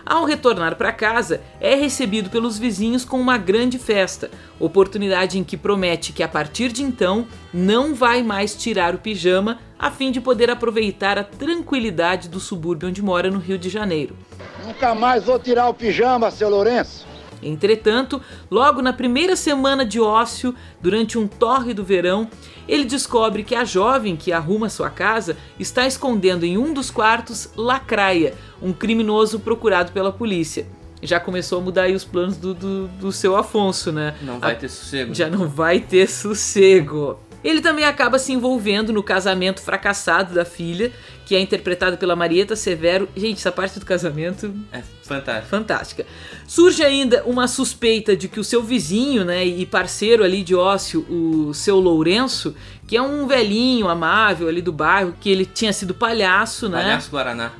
Ao 0.04 0.24
retornar 0.24 0.76
para 0.76 0.92
casa, 0.92 1.40
é 1.60 1.74
recebido 1.74 2.28
pelos 2.28 2.58
vizinhos 2.58 3.04
com 3.04 3.20
uma 3.20 3.38
grande 3.38 3.78
festa, 3.78 4.30
oportunidade 4.58 5.38
em 5.38 5.44
que 5.44 5.56
promete 5.56 6.12
que 6.12 6.22
a 6.22 6.28
partir 6.28 6.72
de 6.72 6.82
então 6.82 7.26
não 7.52 7.94
vai 7.94 8.22
mais 8.22 8.54
tirar 8.54 8.94
o 8.94 8.98
pijama 8.98 9.58
a 9.78 9.90
fim 9.90 10.10
de 10.10 10.20
poder 10.20 10.50
aproveitar 10.50 11.18
a 11.18 11.24
tranquilidade 11.24 12.28
do 12.28 12.40
subúrbio 12.40 12.88
onde 12.88 13.02
mora 13.02 13.30
no 13.30 13.38
Rio 13.38 13.58
de 13.58 13.68
Janeiro. 13.68 14.16
Nunca 14.64 14.94
mais 14.94 15.24
vou 15.24 15.38
tirar 15.38 15.68
o 15.68 15.74
pijama, 15.74 16.30
seu 16.30 16.48
Lourenço. 16.48 17.11
Entretanto, 17.42 18.20
logo 18.50 18.80
na 18.80 18.92
primeira 18.92 19.34
semana 19.36 19.84
de 19.84 20.00
ócio, 20.00 20.54
durante 20.80 21.18
um 21.18 21.26
torre 21.26 21.74
do 21.74 21.82
verão, 21.84 22.28
ele 22.68 22.84
descobre 22.84 23.42
que 23.42 23.54
a 23.54 23.64
jovem 23.64 24.16
que 24.16 24.32
arruma 24.32 24.68
sua 24.68 24.88
casa 24.90 25.36
está 25.58 25.86
escondendo 25.86 26.44
em 26.44 26.56
um 26.56 26.72
dos 26.72 26.90
quartos 26.90 27.48
Lacraia, 27.56 28.34
um 28.60 28.72
criminoso 28.72 29.40
procurado 29.40 29.92
pela 29.92 30.12
polícia. 30.12 30.66
Já 31.02 31.18
começou 31.18 31.58
a 31.58 31.62
mudar 31.62 31.82
aí 31.82 31.94
os 31.96 32.04
planos 32.04 32.36
do, 32.36 32.54
do, 32.54 32.86
do 32.86 33.10
seu 33.10 33.36
Afonso, 33.36 33.90
né? 33.90 34.14
Não 34.22 34.38
vai 34.38 34.52
A- 34.52 34.54
ter 34.54 34.68
sossego. 34.68 35.12
Já 35.12 35.28
não 35.28 35.48
vai 35.48 35.80
ter 35.80 36.08
sossego. 36.08 37.18
Ele 37.44 37.60
também 37.60 37.84
acaba 37.84 38.18
se 38.18 38.32
envolvendo 38.32 38.92
no 38.92 39.02
casamento 39.02 39.60
fracassado 39.60 40.34
da 40.34 40.44
filha, 40.44 40.92
que 41.24 41.34
é 41.34 41.40
interpretada 41.40 41.96
pela 41.96 42.14
Marieta 42.14 42.54
Severo. 42.54 43.08
Gente, 43.16 43.38
essa 43.38 43.52
parte 43.52 43.78
do 43.78 43.86
casamento 43.86 44.54
É 44.72 44.82
fantástico. 45.02 45.48
fantástica. 45.48 46.06
Surge 46.46 46.82
ainda 46.82 47.22
uma 47.24 47.48
suspeita 47.48 48.16
de 48.16 48.28
que 48.28 48.38
o 48.40 48.44
seu 48.44 48.62
vizinho, 48.62 49.24
né, 49.24 49.44
e 49.44 49.64
parceiro 49.66 50.24
ali 50.24 50.42
de 50.42 50.54
ócio, 50.54 51.06
o 51.08 51.52
seu 51.54 51.78
Lourenço, 51.80 52.54
que 52.86 52.96
é 52.96 53.02
um 53.02 53.26
velhinho 53.26 53.88
amável 53.88 54.48
ali 54.48 54.60
do 54.60 54.72
bairro, 54.72 55.14
que 55.20 55.30
ele 55.30 55.46
tinha 55.46 55.72
sido 55.72 55.94
palhaço, 55.94 56.68
né? 56.68 56.82
Palhaço 56.82 57.10
Guaraná. 57.10 57.52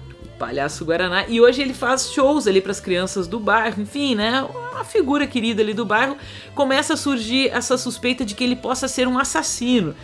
Palhaço 0.43 0.85
Guaraná. 0.85 1.25
E 1.29 1.41
hoje 1.41 1.63
ele 1.63 1.73
faz 1.73 2.11
shows 2.11 2.49
ali 2.49 2.61
para 2.61 2.73
as 2.73 2.81
crianças 2.81 3.29
do 3.29 3.39
bairro, 3.39 3.81
enfim, 3.81 4.17
né? 4.17 4.43
Uma 4.73 4.83
figura 4.83 5.25
querida 5.25 5.63
ali 5.63 5.73
do 5.73 5.87
bairro. 5.87 6.17
Começa 6.53 6.95
a 6.95 6.97
surgir 6.97 7.49
essa 7.51 7.79
suspeita 7.79 8.25
de 8.25 8.35
que 8.35 8.43
ele 8.43 8.57
possa 8.57 8.89
ser 8.89 9.07
um 9.07 9.17
assassino. 9.17 9.95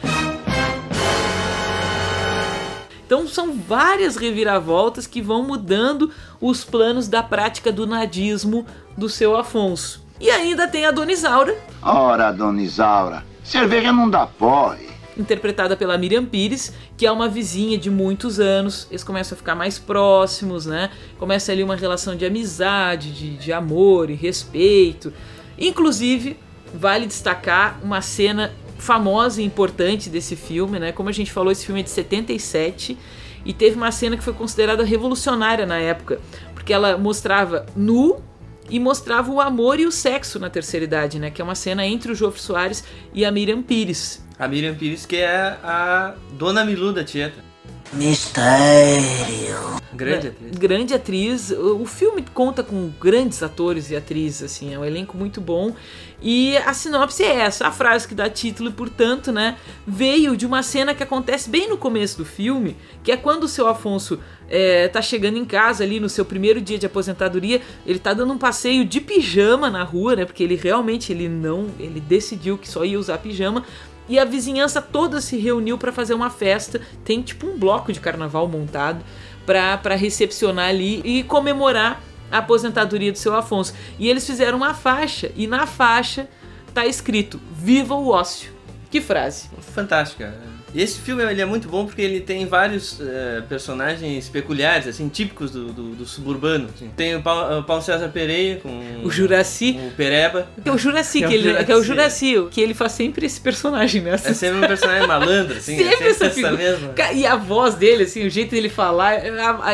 Então 3.04 3.26
são 3.26 3.52
várias 3.52 4.14
reviravoltas 4.14 5.08
que 5.08 5.20
vão 5.20 5.42
mudando 5.42 6.12
os 6.40 6.62
planos 6.62 7.08
da 7.08 7.20
prática 7.20 7.72
do 7.72 7.84
nadismo 7.84 8.64
do 8.96 9.08
seu 9.08 9.36
Afonso. 9.36 10.06
E 10.20 10.30
ainda 10.30 10.68
tem 10.68 10.86
a 10.86 10.92
Dona 10.92 11.10
Isaura, 11.10 11.58
Ora, 11.82 12.30
dona 12.30 12.62
Isaura, 12.62 13.24
cerveja 13.42 13.92
não 13.92 14.08
dá 14.08 14.24
porre. 14.24 14.97
Interpretada 15.18 15.76
pela 15.76 15.98
Miriam 15.98 16.24
Pires, 16.24 16.72
que 16.96 17.06
é 17.06 17.12
uma 17.12 17.28
vizinha 17.28 17.76
de 17.76 17.90
muitos 17.90 18.38
anos. 18.38 18.86
Eles 18.90 19.02
começam 19.02 19.34
a 19.34 19.38
ficar 19.38 19.54
mais 19.54 19.78
próximos, 19.78 20.66
né? 20.66 20.90
Começa 21.18 21.52
ali 21.52 21.62
uma 21.62 21.76
relação 21.76 22.16
de 22.16 22.24
amizade, 22.24 23.12
de, 23.12 23.36
de 23.36 23.52
amor 23.52 24.10
e 24.10 24.14
respeito. 24.14 25.12
Inclusive, 25.58 26.36
vale 26.72 27.06
destacar 27.06 27.78
uma 27.82 28.00
cena 28.00 28.52
famosa 28.78 29.42
e 29.42 29.44
importante 29.44 30.08
desse 30.08 30.36
filme, 30.36 30.78
né? 30.78 30.92
Como 30.92 31.08
a 31.08 31.12
gente 31.12 31.32
falou, 31.32 31.50
esse 31.50 31.66
filme 31.66 31.80
é 31.80 31.84
de 31.84 31.90
77 31.90 32.96
e 33.44 33.52
teve 33.52 33.76
uma 33.76 33.90
cena 33.90 34.16
que 34.16 34.22
foi 34.22 34.32
considerada 34.32 34.84
revolucionária 34.84 35.66
na 35.66 35.78
época, 35.78 36.20
porque 36.54 36.72
ela 36.72 36.96
mostrava 36.96 37.66
nu 37.74 38.22
e 38.70 38.78
mostrava 38.78 39.32
o 39.32 39.40
amor 39.40 39.80
e 39.80 39.86
o 39.86 39.92
sexo 39.92 40.38
na 40.38 40.50
terceira 40.50 40.84
idade, 40.84 41.18
né? 41.18 41.30
Que 41.30 41.40
é 41.40 41.44
uma 41.44 41.54
cena 41.54 41.84
entre 41.86 42.12
o 42.12 42.14
Jofre 42.14 42.40
Soares 42.40 42.84
e 43.12 43.24
a 43.24 43.32
Miriam 43.32 43.62
Pires. 43.62 44.22
A 44.38 44.46
Miriam 44.46 44.74
Pires, 44.74 45.04
que 45.04 45.16
é 45.16 45.58
a 45.62 46.14
Dona 46.32 46.64
Milu 46.64 46.92
da 46.92 47.02
Tieta. 47.02 47.48
Mistério. 47.92 49.78
Grande 49.92 50.28
atriz. 50.28 50.58
Grande 50.58 50.94
atriz. 50.94 51.50
O 51.50 51.78
o 51.82 51.86
filme 51.86 52.24
conta 52.34 52.62
com 52.62 52.90
grandes 53.00 53.42
atores 53.42 53.90
e 53.90 53.96
atrizes, 53.96 54.42
assim, 54.42 54.74
é 54.74 54.78
um 54.78 54.84
elenco 54.84 55.16
muito 55.16 55.40
bom. 55.40 55.74
E 56.22 56.56
a 56.58 56.74
sinopse 56.74 57.24
é 57.24 57.36
essa, 57.36 57.66
a 57.66 57.72
frase 57.72 58.06
que 58.06 58.14
dá 58.14 58.28
título, 58.28 58.68
e 58.68 58.72
portanto, 58.72 59.32
né, 59.32 59.56
veio 59.86 60.36
de 60.36 60.44
uma 60.44 60.62
cena 60.62 60.94
que 60.94 61.02
acontece 61.02 61.48
bem 61.48 61.68
no 61.68 61.76
começo 61.76 62.18
do 62.18 62.24
filme, 62.24 62.76
que 63.02 63.10
é 63.10 63.16
quando 63.16 63.44
o 63.44 63.48
seu 63.48 63.66
Afonso 63.66 64.20
é, 64.48 64.88
tá 64.88 65.00
chegando 65.00 65.38
em 65.38 65.44
casa 65.44 65.82
ali 65.82 65.98
no 65.98 66.08
seu 66.08 66.24
primeiro 66.24 66.60
dia 66.60 66.78
de 66.78 66.86
aposentadoria, 66.86 67.62
ele 67.86 67.98
tá 67.98 68.12
dando 68.12 68.32
um 68.32 68.38
passeio 68.38 68.84
de 68.84 69.00
pijama 69.00 69.70
na 69.70 69.82
rua, 69.82 70.16
né, 70.16 70.24
porque 70.24 70.42
ele 70.42 70.56
realmente 70.56 71.12
ele 71.12 71.28
não, 71.28 71.68
ele 71.78 72.00
decidiu 72.00 72.58
que 72.58 72.68
só 72.68 72.84
ia 72.84 72.98
usar 72.98 73.18
pijama. 73.18 73.64
E 74.08 74.18
a 74.18 74.24
vizinhança 74.24 74.80
toda 74.80 75.20
se 75.20 75.36
reuniu 75.36 75.76
para 75.76 75.92
fazer 75.92 76.14
uma 76.14 76.30
festa. 76.30 76.80
Tem 77.04 77.20
tipo 77.20 77.46
um 77.46 77.58
bloco 77.58 77.92
de 77.92 78.00
carnaval 78.00 78.48
montado 78.48 79.04
para 79.44 79.94
recepcionar 79.94 80.68
ali 80.68 81.00
e 81.04 81.22
comemorar 81.22 82.02
a 82.30 82.38
aposentadoria 82.38 83.12
do 83.12 83.18
seu 83.18 83.34
Afonso. 83.34 83.74
E 83.98 84.08
eles 84.08 84.26
fizeram 84.26 84.58
uma 84.58 84.74
faixa 84.74 85.30
e 85.36 85.46
na 85.46 85.66
faixa 85.66 86.28
tá 86.74 86.86
escrito: 86.86 87.40
Viva 87.52 87.94
o 87.94 88.08
ócio. 88.08 88.52
Que 88.90 89.00
frase? 89.00 89.50
Fantástica. 89.60 90.34
E 90.74 90.82
esse 90.82 90.98
filme 91.00 91.22
ele 91.24 91.40
é 91.40 91.44
muito 91.46 91.66
bom 91.68 91.86
porque 91.86 92.02
ele 92.02 92.20
tem 92.20 92.44
vários 92.46 93.00
eh, 93.00 93.42
personagens 93.48 94.28
peculiares, 94.28 94.86
assim, 94.86 95.08
típicos 95.08 95.50
do, 95.50 95.72
do, 95.72 95.82
do 95.94 96.06
suburbano. 96.06 96.68
assim. 96.74 96.90
Tem 96.96 97.16
o 97.16 97.22
Paulo, 97.22 97.60
o 97.60 97.62
Paulo 97.64 97.82
César 97.82 98.08
Pereira 98.08 98.60
com 98.60 99.00
O 99.02 99.10
Juraci. 99.10 99.78
o 99.86 99.90
Pereba. 99.96 100.46
Que 100.62 100.68
é 100.68 100.72
o 100.72 100.76
Juraci, 100.78 101.22
É 101.24 101.26
o 101.26 101.28
que, 101.30 101.34
ele, 101.34 101.64
que 101.64 101.72
é 101.72 101.76
o 101.76 101.82
Juraci. 101.82 102.34
Que 102.50 102.60
ele 102.60 102.74
faz 102.74 102.92
sempre 102.92 103.24
esse 103.24 103.40
personagem, 103.40 104.02
né? 104.02 104.12
É 104.12 104.18
sempre 104.18 104.58
um 104.58 104.68
personagem 104.68 105.06
malandro, 105.08 105.56
assim. 105.56 105.76
Sempre 105.76 105.86
é 105.86 105.90
sempre 105.92 106.08
essa 106.10 106.24
essa 106.26 106.34
figura. 106.34 106.56
mesma. 106.56 106.94
E 107.14 107.26
a 107.26 107.36
voz 107.36 107.74
dele, 107.74 108.02
assim, 108.02 108.26
o 108.26 108.30
jeito 108.30 108.50
dele 108.50 108.68
falar, 108.68 109.14
é 109.14 109.28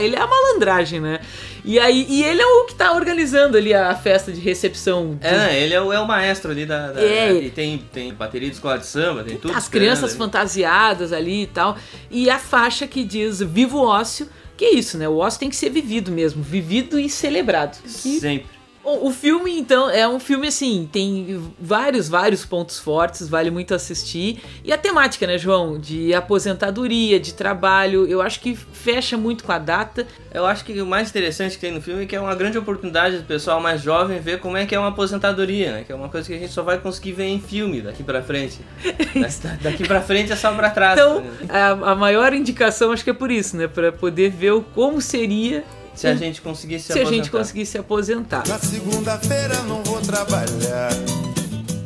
ele 0.04 0.14
é 0.14 0.20
a 0.20 0.26
malandragem, 0.26 1.00
né? 1.00 1.18
E 1.64 1.78
aí, 1.78 2.06
e 2.10 2.22
ele 2.22 2.42
é 2.42 2.46
o 2.46 2.64
que 2.66 2.74
tá 2.74 2.92
organizando 2.92 3.56
ali 3.56 3.72
a 3.72 3.94
festa 3.94 4.30
de 4.30 4.38
recepção. 4.38 5.14
do- 5.14 5.26
É, 5.26 5.58
ele 5.62 5.72
é 5.72 5.80
o, 5.80 5.92
é 5.92 5.98
o 5.98 6.06
maestro 6.06 6.50
ali 6.50 6.66
da. 6.66 6.92
da 6.92 7.00
É. 7.02 7.32
E 7.32 7.50
tem, 7.50 7.78
tem 7.92 8.12
bateria 8.12 8.48
de 8.50 8.54
escola 8.56 8.78
de 8.78 8.84
samba, 8.86 9.24
tem 9.24 9.38
tudo. 9.38 9.54
as 9.56 9.66
crianças 9.68 10.10
ali. 10.10 10.18
fantasiadas 10.18 11.12
ali 11.12 11.42
e 11.44 11.46
tal. 11.46 11.76
E 12.10 12.28
a 12.28 12.38
faixa 12.38 12.86
que 12.86 13.02
diz 13.02 13.40
Viva 13.40 13.76
o 13.78 13.82
ócio, 13.82 14.28
que 14.56 14.64
é 14.66 14.74
isso, 14.74 14.98
né? 14.98 15.08
O 15.08 15.16
ócio 15.16 15.40
tem 15.40 15.48
que 15.48 15.56
ser 15.56 15.70
vivido 15.70 16.12
mesmo, 16.12 16.42
vivido 16.42 17.00
e 17.00 17.08
celebrado. 17.08 17.78
E 17.84 18.20
Sempre. 18.20 18.46
O, 18.84 19.08
o 19.08 19.10
filme, 19.10 19.58
então, 19.58 19.88
é 19.90 20.06
um 20.06 20.20
filme 20.20 20.48
assim, 20.48 20.88
tem 20.92 21.42
vários, 21.60 22.08
vários 22.08 22.44
pontos 22.44 22.78
fortes, 22.78 23.28
vale 23.28 23.50
muito 23.50 23.74
assistir. 23.74 24.40
E 24.62 24.72
a 24.72 24.78
temática, 24.78 25.26
né, 25.26 25.38
João? 25.38 25.78
De 25.78 26.12
aposentadoria, 26.14 27.18
de 27.18 27.34
trabalho, 27.34 28.06
eu 28.06 28.20
acho 28.20 28.40
que 28.40 28.54
fecha 28.54 29.16
muito 29.16 29.44
com 29.44 29.52
a 29.52 29.58
data. 29.58 30.06
Eu 30.32 30.44
acho 30.46 30.64
que 30.64 30.80
o 30.80 30.86
mais 30.86 31.08
interessante 31.10 31.54
que 31.54 31.60
tem 31.60 31.72
no 31.72 31.80
filme 31.80 32.02
é 32.02 32.06
que 32.06 32.14
é 32.16 32.20
uma 32.20 32.34
grande 32.34 32.58
oportunidade 32.58 33.18
do 33.18 33.24
pessoal 33.24 33.60
mais 33.60 33.80
jovem 33.80 34.20
ver 34.20 34.40
como 34.40 34.56
é 34.56 34.66
que 34.66 34.74
é 34.74 34.78
uma 34.78 34.88
aposentadoria, 34.88 35.72
né? 35.72 35.84
Que 35.84 35.92
é 35.92 35.94
uma 35.94 36.08
coisa 36.08 36.28
que 36.28 36.34
a 36.34 36.38
gente 36.38 36.52
só 36.52 36.62
vai 36.62 36.78
conseguir 36.78 37.12
ver 37.12 37.26
em 37.26 37.40
filme 37.40 37.80
daqui 37.80 38.02
pra 38.02 38.22
frente. 38.22 38.60
Da- 39.14 39.56
daqui 39.70 39.86
pra 39.86 40.00
frente 40.02 40.32
é 40.32 40.36
só 40.36 40.52
pra 40.52 40.70
trás. 40.70 40.98
Então, 40.98 41.20
né? 41.20 41.30
a, 41.48 41.70
a 41.92 41.94
maior 41.94 42.32
indicação 42.34 42.92
acho 42.92 43.02
que 43.04 43.10
é 43.10 43.14
por 43.14 43.30
isso, 43.30 43.56
né? 43.56 43.66
Pra 43.68 43.92
poder 43.92 44.30
ver 44.30 44.52
o 44.52 44.60
como 44.62 45.00
seria 45.00 45.64
Se 45.94 46.06
a 46.06 46.14
gente 46.14 46.40
conseguisse 46.42 46.86
se, 46.86 46.92
se 46.92 46.98
a 46.98 47.02
aposentar. 47.02 47.16
gente 47.16 47.30
conseguisse 47.30 47.72
se 47.72 47.78
aposentar. 47.78 48.48
Na 48.48 48.58
segunda-feira 48.58 49.62
não 49.62 49.82
vou 49.84 50.00
trabalhar. 50.00 50.90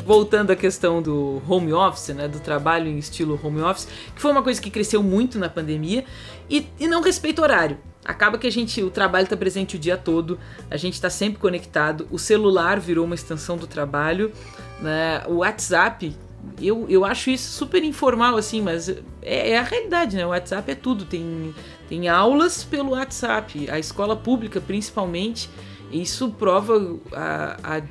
voltando 0.04 0.50
à 0.50 0.56
questão 0.56 1.02
do 1.02 1.42
home 1.46 1.70
office, 1.74 2.08
né, 2.14 2.26
do 2.26 2.40
trabalho 2.40 2.88
em 2.88 2.96
estilo 2.96 3.38
home 3.42 3.60
office, 3.60 3.86
que 4.14 4.22
foi 4.22 4.32
uma 4.32 4.42
coisa 4.42 4.58
que 4.58 4.70
cresceu 4.70 5.02
muito 5.02 5.38
na 5.38 5.50
pandemia 5.50 6.02
e, 6.48 6.66
e 6.80 6.86
não 6.86 7.02
respeita 7.02 7.42
horário. 7.42 7.76
Acaba 8.06 8.38
que 8.38 8.46
a 8.46 8.50
gente, 8.50 8.82
o 8.82 8.88
trabalho 8.88 9.24
está 9.24 9.36
presente 9.36 9.76
o 9.76 9.78
dia 9.78 9.98
todo, 9.98 10.38
a 10.70 10.78
gente 10.78 10.94
está 10.94 11.10
sempre 11.10 11.38
conectado, 11.38 12.08
o 12.10 12.18
celular 12.18 12.80
virou 12.80 13.04
uma 13.04 13.14
extensão 13.14 13.58
do 13.58 13.66
trabalho, 13.66 14.32
né, 14.80 15.22
o 15.26 15.36
WhatsApp, 15.36 16.16
eu, 16.58 16.86
eu 16.88 17.04
acho 17.04 17.28
isso 17.28 17.52
super 17.52 17.84
informal 17.84 18.36
assim, 18.36 18.62
mas 18.62 18.88
é, 18.88 19.50
é 19.50 19.58
a 19.58 19.62
realidade, 19.62 20.16
né? 20.16 20.24
O 20.24 20.30
WhatsApp 20.30 20.70
é 20.70 20.74
tudo, 20.74 21.04
tem, 21.04 21.54
tem 21.88 22.08
aulas 22.08 22.62
pelo 22.64 22.90
WhatsApp, 22.90 23.70
a 23.70 23.78
escola 23.78 24.14
pública 24.16 24.60
principalmente, 24.60 25.48
isso 25.90 26.30
prova 26.30 26.96
a, 27.12 27.56
a, 27.78 27.82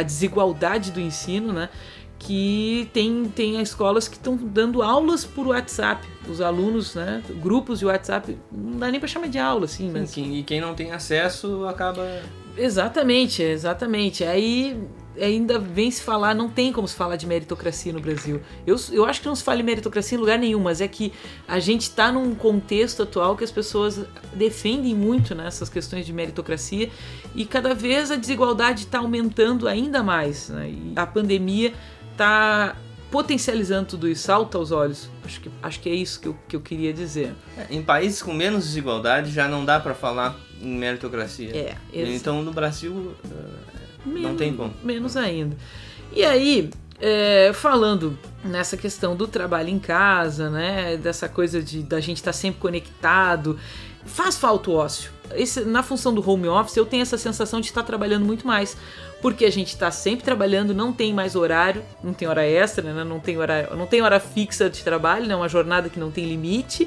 a 0.00 0.02
desigualdade 0.02 0.90
do 0.90 1.00
ensino, 1.00 1.52
né? 1.52 1.68
Que 2.18 2.88
tem, 2.92 3.24
tem 3.26 3.60
escolas 3.60 4.08
que 4.08 4.16
estão 4.16 4.34
dando 4.36 4.82
aulas 4.82 5.24
por 5.24 5.46
WhatsApp. 5.48 6.06
Os 6.28 6.40
alunos, 6.40 6.94
né? 6.94 7.22
Grupos 7.42 7.80
de 7.80 7.86
WhatsApp, 7.86 8.38
não 8.50 8.78
dá 8.78 8.90
nem 8.90 8.98
para 8.98 9.08
chamar 9.08 9.28
de 9.28 9.38
aula, 9.38 9.66
assim, 9.66 9.90
mas. 9.90 10.14
Quem- 10.14 10.36
E 10.38 10.42
quem 10.42 10.60
não 10.60 10.74
tem 10.74 10.90
acesso 10.92 11.66
acaba. 11.66 12.02
Exatamente, 12.56 13.42
exatamente. 13.42 14.24
Aí 14.24 14.80
ainda 15.20 15.58
vem 15.58 15.90
se 15.90 16.02
falar, 16.02 16.34
não 16.34 16.48
tem 16.48 16.72
como 16.72 16.86
se 16.86 16.94
falar 16.94 17.16
de 17.16 17.26
meritocracia 17.26 17.92
no 17.92 18.00
Brasil. 18.00 18.40
Eu, 18.66 18.76
eu 18.92 19.04
acho 19.04 19.20
que 19.20 19.26
não 19.26 19.36
se 19.36 19.42
fala 19.42 19.60
em 19.60 19.62
meritocracia 19.62 20.16
em 20.16 20.20
lugar 20.20 20.38
nenhum, 20.38 20.60
mas 20.60 20.80
é 20.80 20.88
que 20.88 21.12
a 21.46 21.58
gente 21.58 21.82
está 21.82 22.10
num 22.10 22.34
contexto 22.34 23.02
atual 23.02 23.36
que 23.36 23.44
as 23.44 23.50
pessoas 23.50 24.00
defendem 24.32 24.94
muito 24.94 25.34
né, 25.34 25.46
essas 25.46 25.68
questões 25.68 26.04
de 26.06 26.12
meritocracia 26.12 26.90
e 27.34 27.44
cada 27.44 27.74
vez 27.74 28.10
a 28.10 28.16
desigualdade 28.16 28.84
está 28.84 28.98
aumentando 28.98 29.68
ainda 29.68 30.02
mais. 30.02 30.48
Né? 30.48 30.70
E 30.70 30.92
a 30.96 31.06
pandemia 31.06 31.72
está 32.12 32.76
potencializando 33.10 33.90
tudo 33.90 34.08
isso, 34.08 34.24
salta 34.24 34.58
aos 34.58 34.72
olhos. 34.72 35.08
Acho 35.24 35.40
que, 35.40 35.50
acho 35.62 35.80
que 35.80 35.88
é 35.88 35.94
isso 35.94 36.20
que 36.20 36.26
eu, 36.26 36.36
que 36.48 36.56
eu 36.56 36.60
queria 36.60 36.92
dizer. 36.92 37.32
Em 37.70 37.80
países 37.80 38.20
com 38.20 38.32
menos 38.32 38.64
desigualdade 38.64 39.30
já 39.30 39.46
não 39.46 39.64
dá 39.64 39.78
pra 39.78 39.94
falar 39.94 40.36
em 40.60 40.76
meritocracia. 40.76 41.54
É, 41.54 41.76
Então 42.12 42.42
no 42.42 42.52
Brasil 42.52 43.14
não 44.04 44.36
tem 44.36 44.54
como. 44.54 44.72
Menos 44.82 45.16
ainda. 45.16 45.56
E 46.12 46.24
aí, 46.24 46.70
é, 47.00 47.52
falando 47.52 48.18
nessa 48.44 48.76
questão 48.76 49.16
do 49.16 49.26
trabalho 49.26 49.68
em 49.68 49.78
casa, 49.78 50.50
né? 50.50 50.96
Dessa 50.96 51.28
coisa 51.28 51.62
de 51.62 51.82
da 51.82 52.00
gente 52.00 52.18
estar 52.18 52.30
tá 52.30 52.36
sempre 52.36 52.60
conectado. 52.60 53.58
Faz 54.04 54.36
falta 54.36 54.70
o 54.70 54.74
ócio. 54.74 55.10
Esse, 55.32 55.64
na 55.64 55.82
função 55.82 56.12
do 56.14 56.28
home 56.28 56.48
office, 56.48 56.76
eu 56.76 56.86
tenho 56.86 57.02
essa 57.02 57.18
sensação 57.18 57.60
de 57.60 57.66
estar 57.66 57.82
trabalhando 57.82 58.24
muito 58.24 58.46
mais. 58.46 58.76
Porque 59.20 59.46
a 59.46 59.50
gente 59.50 59.68
está 59.68 59.90
sempre 59.90 60.22
trabalhando, 60.22 60.74
não 60.74 60.92
tem 60.92 61.14
mais 61.14 61.34
horário, 61.34 61.82
não 62.02 62.12
tem 62.12 62.28
hora 62.28 62.44
extra, 62.44 62.92
né? 62.92 63.04
não, 63.04 63.18
tem 63.18 63.38
hora, 63.38 63.70
não 63.74 63.86
tem 63.86 64.02
hora 64.02 64.20
fixa 64.20 64.68
de 64.68 64.84
trabalho, 64.84 65.26
né? 65.26 65.34
uma 65.34 65.48
jornada 65.48 65.88
que 65.88 65.98
não 65.98 66.10
tem 66.10 66.26
limite. 66.26 66.86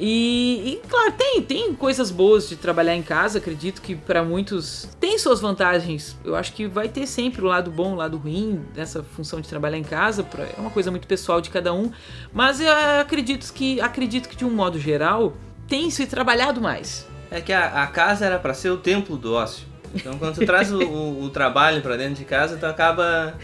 E, 0.00 0.80
e, 0.82 0.88
claro, 0.88 1.12
tem, 1.12 1.42
tem 1.42 1.74
coisas 1.74 2.10
boas 2.10 2.48
de 2.48 2.56
trabalhar 2.56 2.96
em 2.96 3.02
casa, 3.02 3.38
acredito 3.38 3.82
que 3.82 3.94
para 3.94 4.24
muitos 4.24 4.88
tem 4.98 5.18
suas 5.18 5.40
vantagens. 5.40 6.16
Eu 6.24 6.34
acho 6.34 6.54
que 6.54 6.66
vai 6.66 6.88
ter 6.88 7.06
sempre 7.06 7.42
o 7.42 7.44
lado 7.44 7.70
bom, 7.70 7.92
o 7.92 7.96
lado 7.96 8.16
ruim 8.16 8.64
dessa 8.74 9.02
função 9.02 9.40
de 9.40 9.48
trabalhar 9.48 9.76
em 9.76 9.84
casa, 9.84 10.26
é 10.38 10.60
uma 10.60 10.70
coisa 10.70 10.90
muito 10.90 11.06
pessoal 11.06 11.40
de 11.40 11.50
cada 11.50 11.72
um, 11.74 11.92
mas 12.32 12.60
eu 12.60 12.72
acredito 12.98 13.52
que 13.52 13.80
acredito 13.80 14.28
que 14.28 14.36
de 14.36 14.44
um 14.44 14.50
modo 14.50 14.78
geral 14.78 15.34
tem 15.68 15.90
se 15.90 16.06
trabalhado 16.06 16.60
mais. 16.60 17.06
É 17.30 17.40
que 17.40 17.52
a, 17.52 17.82
a 17.82 17.86
casa 17.86 18.24
era 18.24 18.38
para 18.38 18.54
ser 18.54 18.70
o 18.70 18.76
templo 18.76 19.16
do 19.16 19.34
ócio. 19.34 19.74
Então, 19.94 20.18
quando 20.18 20.34
tu 20.34 20.44
traz 20.44 20.72
o, 20.72 20.80
o, 20.82 21.24
o 21.24 21.30
trabalho 21.30 21.80
para 21.80 21.96
dentro 21.96 22.14
de 22.14 22.24
casa, 22.24 22.56
tu 22.56 22.66
acaba 22.66 23.34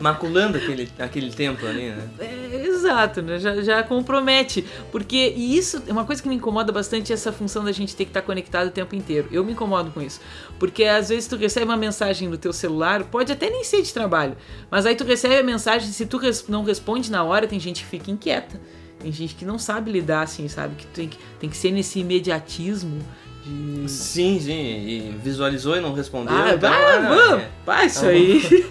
maculando 0.00 0.58
aquele, 0.58 0.88
aquele 0.98 1.30
tempo 1.30 1.64
ali, 1.64 1.90
né? 1.90 2.08
É, 2.18 2.66
exato, 2.66 3.22
né? 3.22 3.38
Já, 3.38 3.62
já 3.62 3.82
compromete. 3.82 4.64
Porque 4.90 5.32
e 5.36 5.56
isso 5.56 5.82
é 5.86 5.92
uma 5.92 6.04
coisa 6.04 6.20
que 6.20 6.28
me 6.28 6.34
incomoda 6.34 6.72
bastante 6.72 7.12
essa 7.12 7.32
função 7.32 7.64
da 7.64 7.70
gente 7.70 7.94
ter 7.94 8.04
que 8.04 8.10
estar 8.10 8.22
tá 8.22 8.26
conectado 8.26 8.66
o 8.68 8.70
tempo 8.70 8.96
inteiro. 8.96 9.28
Eu 9.30 9.44
me 9.44 9.52
incomodo 9.52 9.90
com 9.92 10.02
isso. 10.02 10.20
Porque 10.58 10.84
às 10.84 11.10
vezes 11.10 11.28
tu 11.28 11.36
recebe 11.36 11.66
uma 11.66 11.76
mensagem 11.76 12.28
no 12.28 12.36
teu 12.36 12.52
celular, 12.52 13.04
pode 13.04 13.32
até 13.32 13.48
nem 13.48 13.62
ser 13.62 13.82
de 13.82 13.94
trabalho, 13.94 14.36
mas 14.70 14.86
aí 14.86 14.96
tu 14.96 15.04
recebe 15.04 15.36
a 15.36 15.42
mensagem, 15.42 15.90
se 15.90 16.06
tu 16.06 16.20
não 16.48 16.64
responde 16.64 17.10
na 17.10 17.22
hora, 17.22 17.46
tem 17.46 17.60
gente 17.60 17.84
que 17.84 17.88
fica 17.88 18.10
inquieta. 18.10 18.60
Tem 18.98 19.10
gente 19.10 19.34
que 19.34 19.46
não 19.46 19.58
sabe 19.58 19.90
lidar 19.90 20.22
assim, 20.22 20.46
sabe? 20.48 20.74
Que 20.74 20.86
tem 20.88 21.08
que, 21.08 21.18
tem 21.38 21.48
que 21.48 21.56
ser 21.56 21.70
nesse 21.70 22.00
imediatismo 22.00 23.00
de... 23.44 23.88
Sim, 23.88 24.38
sim, 24.40 24.52
e 24.52 25.18
visualizou 25.22 25.76
e 25.76 25.80
não 25.80 25.92
respondeu. 25.92 26.34
Ah, 26.34 26.54
então, 26.54 26.70
ah, 26.72 27.82
é, 27.82 27.86
isso 27.86 28.04
é 28.04 28.10
aí. 28.10 28.70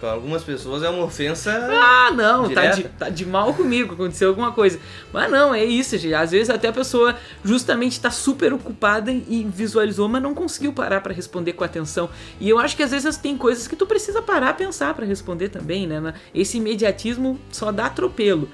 Para 0.00 0.12
algumas 0.12 0.42
pessoas 0.42 0.82
é 0.82 0.88
uma 0.88 1.04
ofensa. 1.04 1.52
Ah, 1.70 2.10
não, 2.10 2.48
tá 2.48 2.66
de, 2.68 2.84
tá 2.84 3.08
de, 3.10 3.26
mal 3.26 3.52
comigo, 3.52 3.92
aconteceu 3.92 4.30
alguma 4.30 4.50
coisa. 4.50 4.80
Mas 5.12 5.30
não, 5.30 5.54
é 5.54 5.62
isso, 5.62 5.98
gente. 5.98 6.14
Às 6.14 6.30
vezes 6.30 6.48
até 6.48 6.68
a 6.68 6.72
pessoa 6.72 7.14
justamente 7.44 7.92
está 7.92 8.10
super 8.10 8.54
ocupada 8.54 9.12
e 9.12 9.46
visualizou, 9.54 10.08
mas 10.08 10.22
não 10.22 10.34
conseguiu 10.34 10.72
parar 10.72 11.02
para 11.02 11.12
responder 11.12 11.52
com 11.52 11.64
atenção. 11.64 12.08
E 12.40 12.48
eu 12.48 12.58
acho 12.58 12.74
que 12.74 12.82
às 12.82 12.92
vezes 12.92 13.18
tem 13.18 13.36
coisas 13.36 13.68
que 13.68 13.76
tu 13.76 13.86
precisa 13.86 14.22
parar, 14.22 14.54
pensar 14.54 14.94
para 14.94 15.04
responder 15.04 15.50
também, 15.50 15.86
né? 15.86 16.14
Esse 16.34 16.56
imediatismo 16.56 17.38
só 17.52 17.70
dá 17.70 17.86
atropelo. 17.86 18.48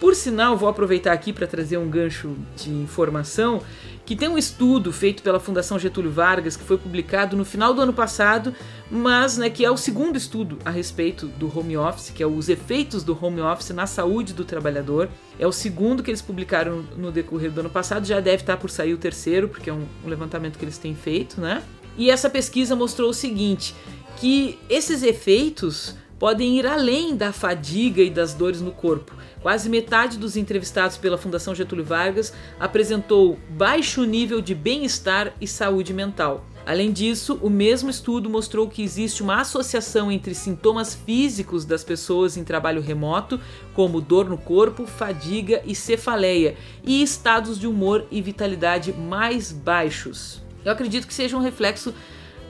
Por 0.00 0.14
sinal, 0.14 0.56
vou 0.56 0.68
aproveitar 0.68 1.12
aqui 1.12 1.30
para 1.30 1.46
trazer 1.46 1.76
um 1.76 1.88
gancho 1.88 2.34
de 2.56 2.70
informação 2.70 3.62
que 4.10 4.16
tem 4.16 4.28
um 4.28 4.36
estudo 4.36 4.92
feito 4.92 5.22
pela 5.22 5.38
Fundação 5.38 5.78
Getúlio 5.78 6.10
Vargas 6.10 6.56
que 6.56 6.64
foi 6.64 6.76
publicado 6.76 7.36
no 7.36 7.44
final 7.44 7.72
do 7.72 7.80
ano 7.80 7.92
passado, 7.92 8.52
mas 8.90 9.38
né, 9.38 9.48
que 9.48 9.64
é 9.64 9.70
o 9.70 9.76
segundo 9.76 10.16
estudo 10.18 10.58
a 10.64 10.70
respeito 10.70 11.28
do 11.28 11.46
home 11.56 11.76
office, 11.76 12.10
que 12.10 12.20
é 12.20 12.26
os 12.26 12.48
efeitos 12.48 13.04
do 13.04 13.16
home 13.24 13.40
office 13.40 13.70
na 13.70 13.86
saúde 13.86 14.34
do 14.34 14.44
trabalhador. 14.44 15.08
É 15.38 15.46
o 15.46 15.52
segundo 15.52 16.02
que 16.02 16.10
eles 16.10 16.20
publicaram 16.20 16.84
no 16.96 17.12
decorrer 17.12 17.52
do 17.52 17.60
ano 17.60 17.70
passado, 17.70 18.04
já 18.04 18.18
deve 18.18 18.42
estar 18.42 18.56
por 18.56 18.68
sair 18.68 18.94
o 18.94 18.98
terceiro, 18.98 19.48
porque 19.48 19.70
é 19.70 19.72
um, 19.72 19.86
um 20.04 20.08
levantamento 20.08 20.58
que 20.58 20.64
eles 20.64 20.76
têm 20.76 20.92
feito, 20.92 21.40
né? 21.40 21.62
E 21.96 22.10
essa 22.10 22.28
pesquisa 22.28 22.74
mostrou 22.74 23.10
o 23.10 23.14
seguinte, 23.14 23.76
que 24.16 24.58
esses 24.68 25.04
efeitos 25.04 25.94
podem 26.18 26.58
ir 26.58 26.66
além 26.66 27.14
da 27.14 27.32
fadiga 27.32 28.02
e 28.02 28.10
das 28.10 28.34
dores 28.34 28.60
no 28.60 28.72
corpo. 28.72 29.14
Quase 29.42 29.70
metade 29.70 30.18
dos 30.18 30.36
entrevistados 30.36 30.98
pela 30.98 31.16
Fundação 31.16 31.54
Getúlio 31.54 31.84
Vargas 31.84 32.32
apresentou 32.58 33.38
baixo 33.48 34.04
nível 34.04 34.42
de 34.42 34.54
bem-estar 34.54 35.32
e 35.40 35.46
saúde 35.46 35.94
mental. 35.94 36.44
Além 36.66 36.92
disso, 36.92 37.38
o 37.40 37.48
mesmo 37.48 37.88
estudo 37.88 38.28
mostrou 38.28 38.68
que 38.68 38.82
existe 38.82 39.22
uma 39.22 39.40
associação 39.40 40.12
entre 40.12 40.34
sintomas 40.34 40.94
físicos 40.94 41.64
das 41.64 41.82
pessoas 41.82 42.36
em 42.36 42.44
trabalho 42.44 42.82
remoto, 42.82 43.40
como 43.72 43.98
dor 43.98 44.28
no 44.28 44.36
corpo, 44.36 44.86
fadiga 44.86 45.62
e 45.64 45.74
cefaleia, 45.74 46.54
e 46.84 47.02
estados 47.02 47.58
de 47.58 47.66
humor 47.66 48.04
e 48.10 48.20
vitalidade 48.20 48.92
mais 48.92 49.50
baixos. 49.50 50.42
Eu 50.62 50.70
acredito 50.70 51.06
que 51.06 51.14
seja 51.14 51.34
um 51.34 51.40
reflexo, 51.40 51.94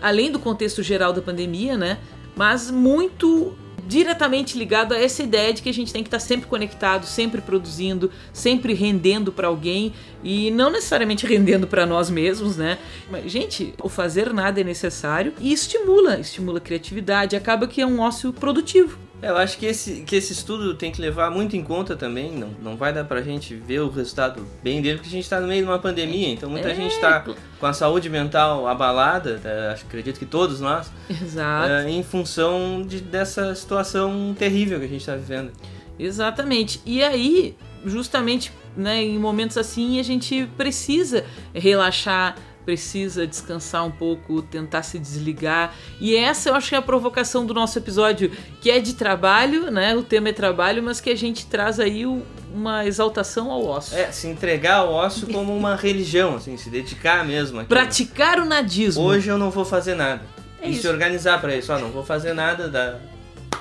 além 0.03 0.33
do 0.33 0.41
contexto 0.41 0.83
geral 0.83 1.13
da 1.13 1.23
pandemia, 1.23 1.77
né? 1.77 1.99
Mas 2.35 2.69
muito 2.69 3.57
diretamente 3.91 4.57
ligado 4.57 4.95
a 4.95 4.99
essa 4.99 5.21
ideia 5.21 5.53
de 5.53 5.61
que 5.61 5.69
a 5.69 5.75
gente 5.75 5.93
tem 5.93 6.01
que 6.01 6.07
estar 6.07 6.21
sempre 6.21 6.47
conectado, 6.47 7.05
sempre 7.07 7.41
produzindo, 7.41 8.09
sempre 8.33 8.73
rendendo 8.73 9.33
para 9.33 9.49
alguém 9.49 9.93
e 10.23 10.49
não 10.53 10.71
necessariamente 10.71 11.27
rendendo 11.27 11.67
para 11.67 11.85
nós 11.85 12.09
mesmos, 12.09 12.57
né? 12.57 12.79
Mas, 13.11 13.31
gente, 13.31 13.75
o 13.83 13.89
fazer 13.89 14.33
nada 14.33 14.61
é 14.61 14.65
necessário 14.65 15.35
e 15.41 15.53
estimula, 15.53 16.21
estimula 16.21 16.59
a 16.59 16.61
criatividade, 16.61 17.35
acaba 17.35 17.67
que 17.67 17.81
é 17.81 17.87
um 17.87 17.99
ócio 17.99 18.33
produtivo. 18.33 19.10
Eu 19.23 19.37
acho 19.37 19.59
que 19.59 19.67
esse, 19.67 20.03
que 20.03 20.17
esse 20.17 20.33
estudo 20.33 20.75
tem 20.75 20.91
que 20.91 21.01
levar 21.01 21.31
muito 21.31 21.57
em 21.57 21.63
conta 21.63 21.95
também. 21.95 22.33
Não, 22.33 22.49
não 22.63 22.77
vai 22.77 22.93
dar 22.93 23.05
pra 23.05 23.21
gente 23.21 23.55
ver 23.55 23.81
o 23.81 23.91
resultado 23.91 24.47
bem 24.63 24.81
dele, 24.81 24.97
porque 24.97 25.09
a 25.09 25.13
gente 25.13 25.29
tá 25.29 25.41
no 25.41 25.47
meio 25.47 25.63
de 25.63 25.69
uma 25.69 25.79
pandemia. 25.79 26.29
Então 26.29 26.49
muita 26.49 26.71
é, 26.71 26.75
gente 26.75 26.99
tá 26.99 27.25
com 27.59 27.67
a 27.67 27.73
saúde 27.73 28.09
mental 28.09 28.67
abalada, 28.67 29.39
tá, 29.43 29.73
acredito 29.73 30.19
que 30.19 30.27
todos 30.27 30.61
nós. 30.61 30.91
Exato. 31.11 31.71
É, 31.71 31.91
em 31.91 32.03
função 32.03 32.83
de, 32.87 33.01
dessa 33.01 33.55
situação 33.55 34.35
terrível 34.39 34.79
que 34.79 34.87
a 34.87 34.89
gente 34.89 35.05
tá 35.05 35.15
vivendo. 35.15 35.53
Exatamente. 35.99 36.81
E 36.87 37.03
aí, 37.03 37.55
justamente 37.85 38.53
né, 38.77 39.03
em 39.03 39.19
momentos 39.19 39.59
assim, 39.59 40.01
a 40.01 40.03
gente 40.03 40.49
precisa 40.57 41.25
relaxar 41.55 42.37
precisa 42.71 43.27
descansar 43.27 43.85
um 43.85 43.91
pouco, 43.91 44.41
tentar 44.43 44.85
se 44.85 44.97
desligar. 44.97 45.75
E 46.01 46.15
essa 46.15 46.51
eu 46.51 46.55
acho 46.55 46.69
que 46.69 46.77
é 46.77 46.79
a 46.79 46.83
provocação 46.83 47.45
do 47.45 47.53
nosso 47.53 47.77
episódio, 47.77 48.31
que 48.61 48.71
é 48.71 48.79
de 48.79 48.95
trabalho, 48.95 49.73
né? 49.73 49.97
O 49.97 50.05
tema 50.05 50.29
é 50.29 50.33
trabalho, 50.33 50.81
mas 50.81 51.01
que 51.01 51.11
a 51.11 51.17
gente 51.17 51.47
traz 51.47 51.81
aí 51.81 52.07
uma 52.55 52.87
exaltação 52.87 53.51
ao 53.51 53.67
ócio. 53.67 53.99
É, 53.99 54.13
se 54.13 54.29
entregar 54.29 54.77
ao 54.77 54.93
ócio 54.93 55.27
como 55.27 55.57
uma 55.57 55.75
religião, 55.77 56.37
assim, 56.37 56.57
se 56.57 56.71
dedicar 56.71 57.27
mesmo. 57.27 57.59
Àquilo. 57.59 57.69
Praticar 57.69 58.39
o 58.39 58.45
nadismo. 58.45 59.03
Hoje 59.03 59.29
eu 59.29 59.37
não 59.37 59.51
vou 59.51 59.65
fazer 59.65 59.97
nada. 59.97 60.23
É 60.63 60.69
e 60.69 60.73
isso. 60.73 60.83
se 60.83 60.89
organizar 60.89 61.41
para 61.41 61.57
isso, 61.57 61.73
ó, 61.73 61.79
não 61.79 61.91
vou 61.91 62.05
fazer 62.05 62.35
nada, 62.35 62.69
da 62.69 63.01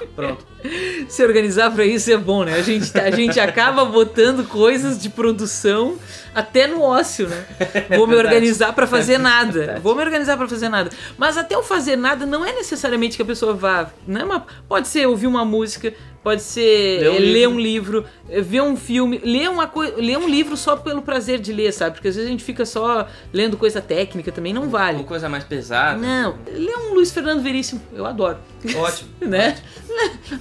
Pronto. 0.07 0.45
Se 1.07 1.23
organizar 1.23 1.71
para 1.71 1.85
isso 1.85 2.11
é 2.11 2.17
bom, 2.17 2.43
né? 2.43 2.55
A 2.55 2.61
gente, 2.61 2.97
a 2.97 3.11
gente 3.11 3.39
acaba 3.39 3.85
botando 3.85 4.47
coisas 4.47 5.01
de 5.01 5.09
produção 5.09 5.97
até 6.33 6.67
no 6.67 6.81
ócio, 6.81 7.27
né? 7.27 7.45
Vou 7.95 8.07
me 8.07 8.15
organizar 8.15 8.73
para 8.73 8.85
fazer 8.85 9.17
nada. 9.17 9.79
Vou 9.81 9.95
me 9.95 10.01
organizar 10.01 10.37
para 10.37 10.47
fazer 10.47 10.69
nada. 10.69 10.89
Mas 11.17 11.37
até 11.37 11.57
o 11.57 11.63
fazer 11.63 11.95
nada 11.95 12.25
não 12.25 12.45
é 12.45 12.53
necessariamente 12.53 13.15
que 13.15 13.21
a 13.21 13.25
pessoa 13.25 13.53
vá. 13.53 13.89
Não 14.07 14.21
é 14.21 14.23
uma, 14.23 14.45
pode 14.67 14.87
ser 14.87 15.07
ouvir 15.07 15.27
uma 15.27 15.45
música, 15.45 15.93
pode 16.23 16.41
ser 16.41 16.99
ler 17.01 17.09
um, 17.09 17.13
ler 17.13 17.23
livro. 17.23 17.51
um 17.51 17.59
livro, 17.59 18.05
ver 18.43 18.61
um 18.61 18.75
filme, 18.75 19.21
ler, 19.23 19.49
uma 19.49 19.71
ler 19.97 20.17
um 20.17 20.27
livro 20.27 20.57
só 20.57 20.75
pelo 20.75 21.01
prazer 21.01 21.39
de 21.39 21.53
ler, 21.53 21.71
sabe? 21.71 21.95
Porque 21.95 22.07
às 22.07 22.15
vezes 22.15 22.27
a 22.27 22.31
gente 22.31 22.43
fica 22.43 22.65
só 22.65 23.07
lendo 23.33 23.57
coisa 23.57 23.81
técnica 23.81 24.31
também, 24.31 24.53
não 24.53 24.69
vale. 24.69 24.99
Ou 24.99 25.03
coisa 25.05 25.29
mais 25.29 25.43
pesada. 25.43 25.99
Não, 25.99 26.37
ler 26.47 26.75
um 26.77 26.93
Luiz 26.93 27.11
Fernando 27.11 27.41
Veríssimo, 27.41 27.81
eu 27.93 28.05
adoro. 28.05 28.37
Ótimo. 28.75 29.09
né? 29.21 29.57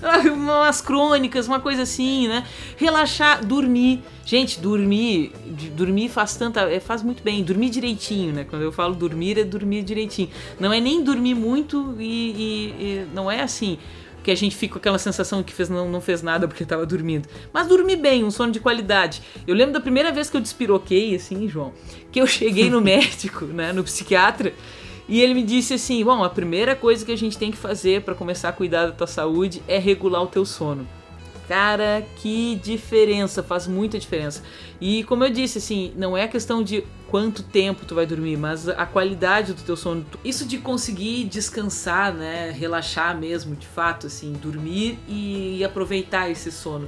Ótimo. 0.02 0.34
Umas 0.34 0.80
crônicas, 0.80 1.46
uma 1.46 1.60
coisa 1.60 1.82
assim, 1.82 2.28
né? 2.28 2.44
Relaxar, 2.76 3.44
dormir. 3.44 4.02
Gente, 4.24 4.60
dormir, 4.60 5.32
dormir 5.74 6.10
faz 6.10 6.36
tanta, 6.36 6.62
é, 6.70 6.80
faz 6.80 7.02
muito 7.02 7.22
bem, 7.22 7.42
dormir 7.42 7.70
direitinho, 7.70 8.32
né? 8.32 8.44
Quando 8.48 8.62
eu 8.62 8.70
falo 8.70 8.94
dormir, 8.94 9.38
é 9.38 9.44
dormir 9.44 9.82
direitinho. 9.82 10.28
Não 10.60 10.70
é 10.70 10.80
nem 10.80 11.02
dormir 11.02 11.34
muito 11.34 11.96
e, 11.98 12.04
e, 12.04 12.84
e 12.84 13.06
não 13.14 13.30
é 13.30 13.40
assim 13.40 13.78
que 14.28 14.32
a 14.32 14.36
gente 14.36 14.54
fica 14.54 14.74
com 14.74 14.78
aquela 14.78 14.98
sensação 14.98 15.42
que 15.42 15.54
fez, 15.54 15.70
não, 15.70 15.90
não 15.90 16.02
fez 16.02 16.20
nada 16.20 16.46
porque 16.46 16.62
estava 16.62 16.84
dormindo. 16.84 17.26
Mas 17.50 17.66
dormir 17.66 17.96
bem, 17.96 18.22
um 18.22 18.30
sono 18.30 18.52
de 18.52 18.60
qualidade. 18.60 19.22
Eu 19.46 19.54
lembro 19.54 19.72
da 19.72 19.80
primeira 19.80 20.12
vez 20.12 20.28
que 20.28 20.36
eu 20.36 20.40
despiroquei, 20.42 21.14
assim, 21.14 21.48
João, 21.48 21.72
que 22.12 22.20
eu 22.20 22.26
cheguei 22.26 22.68
no 22.68 22.78
médico, 22.84 23.46
né, 23.46 23.72
no 23.72 23.82
psiquiatra, 23.82 24.52
e 25.08 25.22
ele 25.22 25.32
me 25.32 25.42
disse 25.42 25.72
assim: 25.72 26.04
Bom, 26.04 26.22
a 26.22 26.28
primeira 26.28 26.76
coisa 26.76 27.06
que 27.06 27.12
a 27.12 27.16
gente 27.16 27.38
tem 27.38 27.50
que 27.50 27.56
fazer 27.56 28.02
para 28.02 28.14
começar 28.14 28.50
a 28.50 28.52
cuidar 28.52 28.84
da 28.84 28.92
tua 28.92 29.06
saúde 29.06 29.62
é 29.66 29.78
regular 29.78 30.22
o 30.22 30.26
teu 30.26 30.44
sono. 30.44 30.86
Cara, 31.48 32.06
que 32.16 32.56
diferença, 32.56 33.42
faz 33.42 33.66
muita 33.66 33.98
diferença. 33.98 34.42
E 34.78 35.02
como 35.04 35.24
eu 35.24 35.30
disse, 35.30 35.56
assim, 35.56 35.94
não 35.96 36.14
é 36.14 36.28
questão 36.28 36.62
de 36.62 36.84
quanto 37.08 37.42
tempo 37.42 37.87
tu 37.87 37.94
vai 37.94 38.04
dormir, 38.04 38.37
mas 38.37 38.68
a 38.68 38.84
qualidade 38.84 39.54
do 39.54 39.62
teu 39.62 39.74
sono. 39.74 40.04
Isso 40.22 40.46
de 40.46 40.58
conseguir 40.58 41.24
descansar, 41.24 42.12
né, 42.12 42.50
relaxar 42.50 43.18
mesmo, 43.18 43.56
de 43.56 43.66
fato, 43.66 44.08
assim, 44.08 44.34
dormir 44.34 44.98
e 45.08 45.64
aproveitar 45.64 46.30
esse 46.30 46.52
sono. 46.52 46.87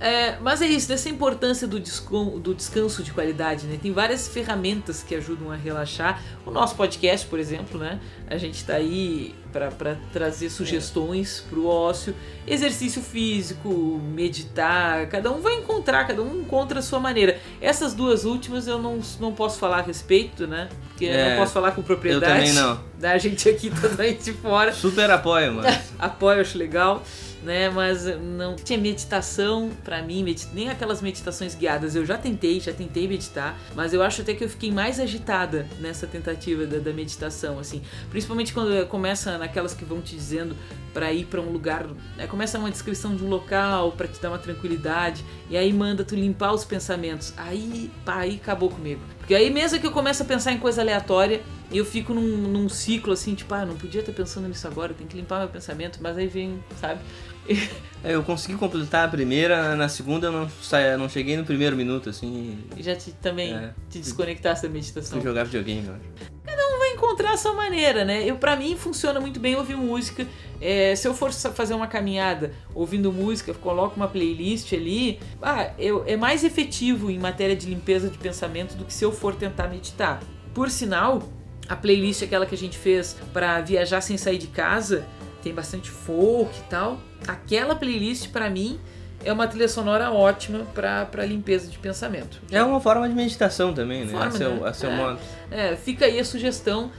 É, 0.00 0.36
mas 0.40 0.60
é 0.60 0.66
isso, 0.66 0.88
dessa 0.88 1.08
importância 1.08 1.66
do, 1.66 1.78
do 1.78 2.54
descanso 2.54 3.02
de 3.02 3.12
qualidade, 3.12 3.66
né? 3.66 3.78
Tem 3.80 3.92
várias 3.92 4.28
ferramentas 4.28 5.02
que 5.02 5.14
ajudam 5.14 5.50
a 5.50 5.56
relaxar. 5.56 6.20
O 6.44 6.50
nosso 6.50 6.74
podcast, 6.74 7.26
por 7.26 7.38
exemplo, 7.38 7.78
né? 7.78 8.00
A 8.28 8.36
gente 8.36 8.56
está 8.56 8.74
aí 8.74 9.34
para 9.52 9.96
trazer 10.12 10.50
sugestões 10.50 11.44
para 11.48 11.58
o 11.58 11.66
ócio. 11.68 12.14
Exercício 12.46 13.00
físico, 13.00 14.00
meditar, 14.12 15.06
cada 15.08 15.30
um 15.30 15.40
vai 15.40 15.54
encontrar, 15.54 16.06
cada 16.06 16.22
um 16.22 16.40
encontra 16.40 16.80
a 16.80 16.82
sua 16.82 16.98
maneira. 16.98 17.38
Essas 17.60 17.94
duas 17.94 18.24
últimas 18.24 18.66
eu 18.66 18.78
não, 18.82 19.00
não 19.20 19.32
posso 19.32 19.58
falar 19.58 19.78
a 19.78 19.82
respeito, 19.82 20.46
né? 20.46 20.68
Porque 20.88 21.04
eu 21.04 21.10
É, 21.12 21.30
não 21.30 21.36
posso 21.38 21.52
falar 21.52 21.70
com 21.70 21.82
propriedade. 21.82 22.48
eu 22.48 22.52
também 22.52 22.52
não. 22.52 22.80
Da 23.04 23.16
gente 23.18 23.48
aqui 23.48 23.70
de 24.22 24.32
fora. 24.32 24.72
Super 24.72 25.10
apoio, 25.10 25.54
mano. 25.54 25.68
Apoio, 25.98 26.40
acho 26.40 26.56
legal, 26.58 27.02
né? 27.44 27.70
Mas 27.70 28.04
não 28.18 28.56
tinha 28.56 28.78
meditação 28.78 29.70
pra 29.84 30.02
mim, 30.02 30.24
medit... 30.24 30.48
nem 30.52 30.70
aquelas 30.70 31.00
meditações 31.00 31.54
guiadas. 31.54 31.94
Eu 31.94 32.04
já 32.04 32.16
tentei, 32.16 32.58
já 32.58 32.72
tentei 32.72 33.06
meditar, 33.06 33.58
mas 33.74 33.92
eu 33.92 34.02
acho 34.02 34.22
até 34.22 34.34
que 34.34 34.42
eu 34.42 34.48
fiquei 34.48 34.72
mais 34.72 34.98
agitada 34.98 35.66
nessa 35.78 36.06
tentativa 36.06 36.66
da, 36.66 36.78
da 36.78 36.92
meditação, 36.92 37.58
assim. 37.58 37.82
Principalmente 38.10 38.52
quando 38.52 38.86
começa 38.88 39.38
naquelas 39.38 39.74
que 39.74 39.84
vão 39.84 40.00
te 40.00 40.14
dizendo 40.14 40.56
pra 40.92 41.12
ir 41.12 41.24
pra 41.26 41.40
um 41.40 41.50
lugar, 41.50 41.86
né? 42.16 42.26
começa 42.28 42.56
uma 42.56 42.70
descrição 42.70 43.16
de 43.16 43.24
um 43.24 43.28
local 43.28 43.92
pra 43.92 44.06
te 44.06 44.20
dar 44.20 44.30
uma 44.30 44.38
tranquilidade 44.38 45.24
e 45.50 45.56
aí 45.56 45.72
manda 45.72 46.04
tu 46.04 46.14
limpar 46.14 46.52
os 46.52 46.64
pensamentos. 46.64 47.34
Aí, 47.36 47.90
pá, 48.04 48.18
aí 48.18 48.36
acabou 48.36 48.70
comigo. 48.70 49.00
Porque 49.18 49.34
aí 49.34 49.50
mesmo 49.50 49.80
que 49.80 49.86
eu 49.86 49.90
começo 49.90 50.22
a 50.22 50.26
pensar 50.26 50.52
em 50.52 50.58
coisa 50.58 50.80
aleatória, 50.80 51.42
eu 51.72 51.84
fico 51.84 52.14
num, 52.14 52.36
num 52.36 52.68
ciclo 52.68 53.12
assim, 53.12 53.34
tipo, 53.34 53.52
ah, 53.52 53.66
não 53.66 53.76
podia 53.76 54.00
estar 54.00 54.12
pensando 54.12 54.46
nisso 54.46 54.66
agora, 54.68 54.94
tenho 54.94 55.08
que 55.08 55.16
limpar 55.16 55.40
meu 55.40 55.48
pensamento, 55.48 55.98
mas 56.00 56.16
aí 56.16 56.28
vem, 56.28 56.62
sabe? 56.80 57.00
É, 58.04 58.14
Eu 58.14 58.22
consegui 58.22 58.54
completar 58.58 59.06
a 59.06 59.08
primeira, 59.08 59.74
na 59.74 59.88
segunda 59.88 60.26
eu 60.26 60.32
não, 60.32 60.46
saia, 60.62 60.98
não 60.98 61.08
cheguei 61.08 61.38
no 61.38 61.44
primeiro 61.44 61.74
minuto, 61.74 62.10
assim, 62.10 62.58
E 62.76 62.82
já 62.82 62.94
te, 62.94 63.12
também 63.12 63.54
É. 63.54 63.72
te 63.88 63.98
desconectasse 63.98 64.62
da 64.62 64.68
meditação. 64.68 65.18
fui 65.18 65.26
jogar 65.26 65.44
videogame, 65.44 65.86
eu 65.86 65.94
acho. 65.94 66.34
vai 66.78 66.92
encontrar 66.92 67.32
a 67.32 67.36
sua 67.38 67.54
maneira, 67.54 68.04
né? 68.04 68.22
Eu, 68.22 68.36
para 68.36 68.56
mim 68.56 68.76
funciona 68.76 69.18
muito 69.18 69.40
bem 69.40 69.56
ouvir 69.56 69.74
música. 69.74 70.26
É, 70.60 70.94
se 70.94 71.08
eu 71.08 71.14
for 71.14 71.32
fazer 71.32 71.72
uma 71.72 71.86
caminhada 71.86 72.52
ouvindo 72.74 73.10
música, 73.10 73.52
eu 73.52 73.54
coloco 73.54 73.96
uma 73.96 74.06
playlist 74.06 74.70
ali, 74.74 75.18
ah, 75.40 75.70
eu, 75.78 76.04
é 76.06 76.14
mais 76.14 76.44
efetivo 76.44 77.10
em 77.10 77.18
matéria 77.18 77.56
de 77.56 77.66
limpeza 77.66 78.10
de 78.10 78.18
pensamento 78.18 78.74
do 78.74 78.84
que 78.84 78.92
se 78.92 79.02
eu 79.02 79.12
for 79.12 79.34
tentar 79.34 79.68
meditar. 79.68 80.20
Por 80.52 80.70
sinal, 80.70 81.22
a 81.68 81.74
playlist 81.74 82.22
aquela 82.22 82.44
que 82.44 82.54
a 82.54 82.58
gente 82.58 82.76
fez 82.76 83.16
para 83.32 83.62
viajar 83.62 84.02
sem 84.02 84.18
sair 84.18 84.36
de 84.38 84.48
casa, 84.48 85.06
tem 85.42 85.54
bastante 85.54 85.90
folk 85.90 86.50
e 86.58 86.62
tal. 86.68 86.98
Aquela 87.26 87.74
playlist 87.74 88.28
para 88.30 88.48
mim 88.50 88.78
é 89.24 89.32
uma 89.32 89.46
trilha 89.46 89.68
sonora 89.68 90.10
ótima 90.10 90.64
para 90.74 91.24
limpeza 91.24 91.70
de 91.70 91.78
pensamento. 91.78 92.40
É 92.50 92.62
uma 92.62 92.80
forma 92.80 93.08
de 93.08 93.14
meditação 93.14 93.72
também, 93.72 94.04
né? 94.04 94.12
Forma, 94.12 94.26
a 94.26 94.30
seu, 94.30 94.54
né? 94.56 94.68
a 94.68 94.72
seu 94.74 94.90
É. 94.90 94.96
modo. 94.96 95.18
É, 95.50 95.76
fica 95.76 96.04
aí 96.04 96.18
a 96.20 96.24
sugestão. 96.24 96.90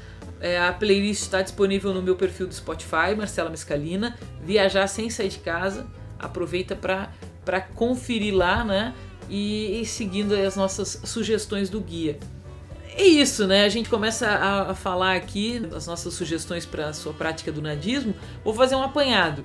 É, 0.41 0.59
a 0.59 0.73
playlist 0.73 1.21
está 1.23 1.41
disponível 1.41 1.93
no 1.93 2.01
meu 2.01 2.15
perfil 2.15 2.47
do 2.47 2.53
Spotify, 2.53 3.15
Marcela 3.15 3.49
Mescalina. 3.49 4.17
Viajar 4.43 4.87
sem 4.87 5.09
sair 5.09 5.29
de 5.29 5.39
casa. 5.39 5.85
Aproveita 6.19 6.75
para 6.75 7.61
conferir 7.75 8.33
lá, 8.35 8.63
né? 8.63 8.93
E, 9.29 9.81
e 9.81 9.85
seguindo 9.85 10.33
as 10.35 10.55
nossas 10.55 11.01
sugestões 11.03 11.69
do 11.69 11.79
guia. 11.79 12.17
É 12.97 13.03
isso, 13.03 13.45
né? 13.45 13.65
A 13.65 13.69
gente 13.69 13.89
começa 13.89 14.27
a, 14.27 14.71
a 14.71 14.73
falar 14.75 15.15
aqui 15.15 15.59
das 15.59 15.85
nossas 15.85 16.13
sugestões 16.13 16.65
para 16.65 16.87
a 16.89 16.93
sua 16.93 17.13
prática 17.13 17.51
do 17.51 17.61
nadismo. 17.61 18.15
Vou 18.43 18.53
fazer 18.53 18.75
um 18.75 18.83
apanhado. 18.83 19.43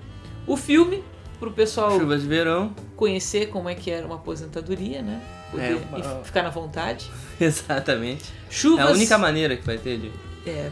O 0.52 0.56
filme, 0.56 1.02
para 1.38 1.48
o 1.48 1.52
pessoal 1.52 1.98
Chuvas 1.98 2.22
de 2.22 2.28
verão, 2.28 2.74
conhecer 2.96 3.46
como 3.48 3.68
é 3.68 3.74
que 3.74 3.90
era 3.90 4.04
uma 4.06 4.16
aposentadoria, 4.16 5.00
né? 5.02 5.20
Poder 5.50 5.72
É, 5.92 5.96
uma- 5.96 6.24
ficar 6.24 6.42
na 6.42 6.50
vontade. 6.50 7.10
exatamente. 7.40 8.24
Chuvas. 8.50 8.86
É 8.86 8.88
a 8.88 8.92
única 8.92 9.16
maneira 9.18 9.56
que 9.56 9.64
vai 9.64 9.78
ter 9.78 9.98
de. 9.98 10.10
É, 10.46 10.70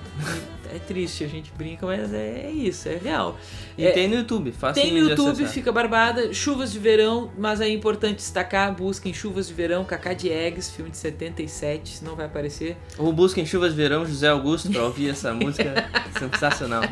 é 0.75 0.79
triste, 0.79 1.23
a 1.25 1.29
gente 1.29 1.53
brinca, 1.57 1.85
mas 1.85 2.13
é 2.15 2.51
isso, 2.51 2.89
é 2.89 2.97
real. 2.97 3.39
E 3.77 3.87
É, 3.87 3.91
tem 3.93 4.09
no 4.09 4.15
YouTube, 4.17 4.51
fácil 4.51 4.83
Tem 4.83 4.93
no 4.95 5.05
de 5.05 5.11
YouTube, 5.11 5.31
acessar. 5.33 5.53
fica 5.53 5.71
barbada, 5.71 6.33
Chuvas 6.33 6.73
de 6.73 6.79
Verão, 6.79 7.31
mas 7.37 7.61
é 7.61 7.69
importante 7.69 8.17
destacar, 8.17 8.75
busquem 8.75 9.13
Chuvas 9.13 9.47
de 9.47 9.53
Verão, 9.55 9.85
Cacá 9.85 10.15
Diegues, 10.15 10.71
filme 10.71 10.91
de 10.91 10.97
77, 10.97 11.99
senão 11.99 12.17
vai 12.17 12.25
aparecer, 12.27 12.79
Ou 12.97 13.13
busquem 13.13 13.45
Chuvas 13.45 13.73
de 13.73 13.77
Verão, 13.77 14.07
José 14.07 14.29
Augusto, 14.29 14.71
pra 14.71 14.85
ouvir 14.85 15.11
essa 15.11 15.35
música 15.35 15.73
sensacional. 16.19 16.83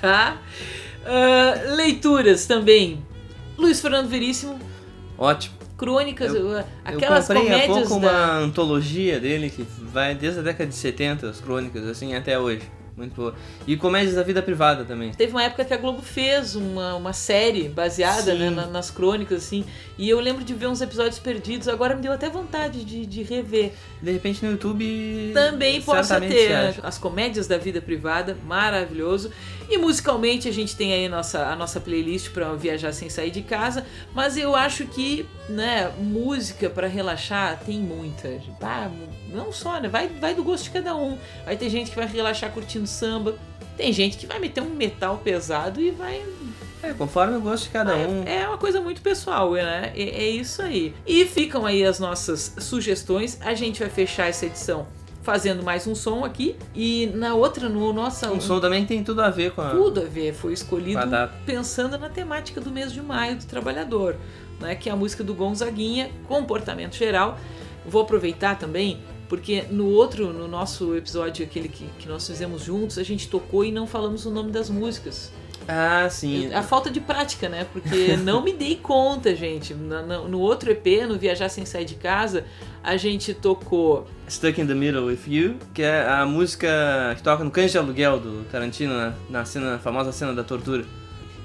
tá? 0.00 0.38
Ah, 1.06 1.74
leituras 1.76 2.46
também, 2.46 3.04
Luiz 3.58 3.80
Fernando 3.80 4.08
Veríssimo, 4.08 4.58
Ótimo. 5.18 5.54
crônicas, 5.76 6.34
Eu- 6.34 6.46
uh, 6.58 6.64
aquelas 6.84 7.28
eu 7.28 7.36
comprei 7.36 7.52
há 7.54 7.60
comédias 7.66 7.88
pouco 7.88 8.00
da... 8.04 8.08
uma 8.10 8.36
antologia 8.38 9.20
dele 9.20 9.50
que 9.50 9.62
vai 9.80 10.14
desde 10.14 10.40
a 10.40 10.42
década 10.42 10.68
de 10.68 10.74
70, 10.76 11.28
as 11.28 11.40
crônicas, 11.40 11.86
assim, 11.86 12.14
até 12.14 12.38
hoje. 12.38 12.62
Muito 12.96 13.14
boa. 13.16 13.34
E 13.66 13.76
comédias 13.76 14.14
da 14.14 14.22
vida 14.22 14.40
privada 14.40 14.84
também. 14.84 15.10
Teve 15.12 15.32
uma 15.32 15.42
época 15.42 15.64
que 15.64 15.74
a 15.74 15.76
Globo 15.76 16.00
fez 16.00 16.54
uma, 16.54 16.94
uma 16.94 17.12
série 17.12 17.68
baseada 17.68 18.34
né, 18.36 18.50
na- 18.50 18.66
nas 18.68 18.88
crônicas, 18.88 19.44
assim, 19.44 19.64
e 19.98 20.08
eu 20.08 20.20
lembro 20.20 20.44
de 20.44 20.54
ver 20.54 20.68
uns 20.68 20.80
episódios 20.80 21.18
perdidos, 21.18 21.66
agora 21.66 21.96
me 21.96 22.02
deu 22.02 22.12
até 22.12 22.30
vontade 22.30 22.84
de, 22.84 23.04
de 23.04 23.22
rever. 23.24 23.72
De 24.00 24.12
repente 24.12 24.44
no 24.44 24.52
YouTube. 24.52 25.32
Também 25.34 25.82
possa 25.82 26.20
ter 26.20 26.50
né, 26.50 26.74
as 26.84 26.96
comédias 26.96 27.48
da 27.48 27.58
vida 27.58 27.80
privada, 27.82 28.36
maravilhoso. 28.46 29.30
E 29.68 29.76
musicalmente 29.78 30.46
a 30.46 30.52
gente 30.52 30.76
tem 30.76 30.92
aí 30.92 31.06
a 31.06 31.08
nossa, 31.08 31.46
a 31.46 31.56
nossa 31.56 31.80
playlist 31.80 32.30
para 32.30 32.52
viajar 32.54 32.92
sem 32.92 33.08
sair 33.08 33.30
de 33.30 33.42
casa, 33.42 33.84
mas 34.14 34.36
eu 34.36 34.54
acho 34.54 34.86
que, 34.86 35.26
né, 35.48 35.92
música 35.98 36.70
para 36.70 36.86
relaxar 36.86 37.60
tem 37.64 37.78
muita. 37.78 38.40
Ah, 38.62 38.90
não 39.32 39.52
só, 39.52 39.80
né? 39.80 39.88
Vai, 39.88 40.08
vai 40.08 40.34
do 40.34 40.42
gosto 40.42 40.64
de 40.64 40.70
cada 40.70 40.96
um. 40.96 41.18
Vai 41.44 41.56
ter 41.56 41.68
gente 41.68 41.90
que 41.90 41.96
vai 41.96 42.06
relaxar 42.06 42.50
curtindo 42.50 42.86
samba, 42.86 43.36
tem 43.76 43.92
gente 43.92 44.16
que 44.16 44.26
vai 44.26 44.38
meter 44.38 44.62
um 44.62 44.70
metal 44.70 45.18
pesado 45.22 45.80
e 45.80 45.90
vai 45.90 46.22
É, 46.82 46.92
conforme 46.92 47.36
o 47.36 47.40
gosto 47.40 47.64
de 47.64 47.70
cada 47.70 47.96
um. 47.96 48.22
é, 48.24 48.46
uma 48.46 48.58
coisa 48.58 48.80
muito 48.80 49.02
pessoal, 49.02 49.52
né? 49.52 49.92
É, 49.94 50.02
é 50.02 50.28
isso 50.28 50.62
aí. 50.62 50.94
E 51.06 51.24
ficam 51.24 51.66
aí 51.66 51.84
as 51.84 51.98
nossas 51.98 52.54
sugestões. 52.58 53.38
A 53.40 53.54
gente 53.54 53.80
vai 53.80 53.90
fechar 53.90 54.28
essa 54.28 54.46
edição 54.46 54.86
fazendo 55.24 55.62
mais 55.62 55.86
um 55.86 55.94
som 55.94 56.24
aqui. 56.24 56.54
E 56.74 57.10
na 57.14 57.34
outra, 57.34 57.68
no 57.68 57.92
nossa. 57.92 58.30
Um 58.30 58.40
som 58.40 58.60
também 58.60 58.84
tem 58.84 59.02
tudo 59.02 59.22
a 59.22 59.30
ver 59.30 59.52
com 59.52 59.62
a. 59.62 59.70
Tudo 59.70 60.02
a 60.02 60.04
ver, 60.04 60.34
foi 60.34 60.52
escolhido 60.52 61.00
pensando 61.44 61.98
na 61.98 62.08
temática 62.08 62.60
do 62.60 62.70
mês 62.70 62.92
de 62.92 63.02
maio 63.02 63.36
do 63.36 63.46
trabalhador, 63.46 64.16
né? 64.64 64.74
Que 64.74 64.88
é 64.88 64.92
a 64.92 64.96
música 64.96 65.22
do 65.22 65.34
Gonzaguinha, 65.34 66.10
comportamento 66.26 66.96
geral. 66.96 67.38
Vou 67.86 68.02
aproveitar 68.02 68.58
também, 68.58 68.98
porque 69.28 69.62
no 69.70 69.86
outro, 69.90 70.32
no 70.32 70.48
nosso 70.48 70.96
episódio, 70.96 71.44
aquele 71.44 71.68
que, 71.68 71.86
que 71.98 72.08
nós 72.08 72.26
fizemos 72.26 72.62
juntos, 72.62 72.98
a 72.98 73.02
gente 73.02 73.28
tocou 73.28 73.64
e 73.64 73.70
não 73.70 73.86
falamos 73.86 74.24
o 74.26 74.30
nome 74.30 74.50
das 74.50 74.68
músicas. 74.70 75.30
Ah, 75.66 76.06
sim. 76.10 76.52
A 76.52 76.62
falta 76.62 76.90
de 76.90 77.00
prática, 77.00 77.48
né? 77.48 77.66
Porque 77.72 78.16
não 78.22 78.42
me 78.42 78.52
dei 78.52 78.76
conta, 78.76 79.34
gente. 79.34 79.72
Na- 79.72 80.02
No, 80.02 80.38
outro 80.40 80.70
EP, 80.70 81.06
no 81.08 81.18
Viajar 81.18 81.48
Sem 81.48 81.64
Sair 81.64 81.86
de 81.86 81.94
Casa, 81.94 82.44
a 82.82 82.96
gente 82.98 83.32
tocou. 83.32 84.06
Stuck 84.28 84.60
in 84.60 84.66
the 84.66 84.74
Middle 84.74 85.06
with 85.06 85.20
You, 85.26 85.56
que 85.72 85.82
é 85.82 86.06
a 86.06 86.26
música 86.26 86.68
que 87.16 87.22
toca 87.22 87.42
no 87.44 87.50
Cães 87.50 87.70
de 87.72 87.78
Aluguel 87.78 88.18
do 88.20 88.44
Tarantino, 88.50 88.92
na, 88.94 89.14
na 89.30 89.44
cena, 89.46 89.72
na 89.72 89.78
famosa 89.78 90.12
cena 90.12 90.34
da 90.34 90.44
tortura. 90.44 90.84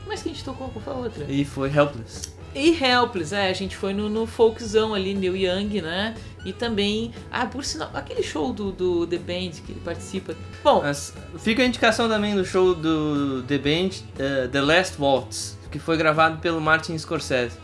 Mas 0.05 0.21
que 0.21 0.29
a 0.29 0.34
gente 0.34 0.43
tocou? 0.43 0.67
Qual 0.69 0.84
foi 0.84 0.93
a 0.93 0.97
outra? 0.97 1.25
E 1.29 1.45
foi 1.45 1.69
Helpless. 1.73 2.34
E 2.53 2.71
Helpless, 2.83 3.33
é, 3.33 3.49
a 3.49 3.53
gente 3.53 3.75
foi 3.75 3.93
no, 3.93 4.09
no 4.09 4.25
folkzão 4.25 4.93
ali, 4.93 5.13
Neil 5.13 5.35
Young, 5.35 5.81
né? 5.81 6.15
E 6.45 6.53
também, 6.53 7.13
ah, 7.31 7.45
por 7.45 7.63
sinal, 7.63 7.91
aquele 7.93 8.23
show 8.23 8.51
do, 8.53 8.71
do 8.71 9.05
The 9.05 9.17
Band 9.17 9.51
que 9.65 9.71
ele 9.71 9.81
participa. 9.83 10.35
Bom, 10.63 10.81
Mas 10.81 11.13
fica 11.39 11.62
a 11.62 11.65
indicação 11.65 12.07
também 12.07 12.35
do 12.35 12.45
show 12.45 12.73
do 12.73 13.43
The 13.43 13.57
Band, 13.57 13.89
eh, 14.17 14.47
The 14.51 14.62
Last 14.62 14.95
Waltz, 14.99 15.57
que 15.69 15.77
foi 15.79 15.97
gravado 15.97 16.39
pelo 16.39 16.59
Martin 16.62 16.97
Scorsese. 16.97 17.57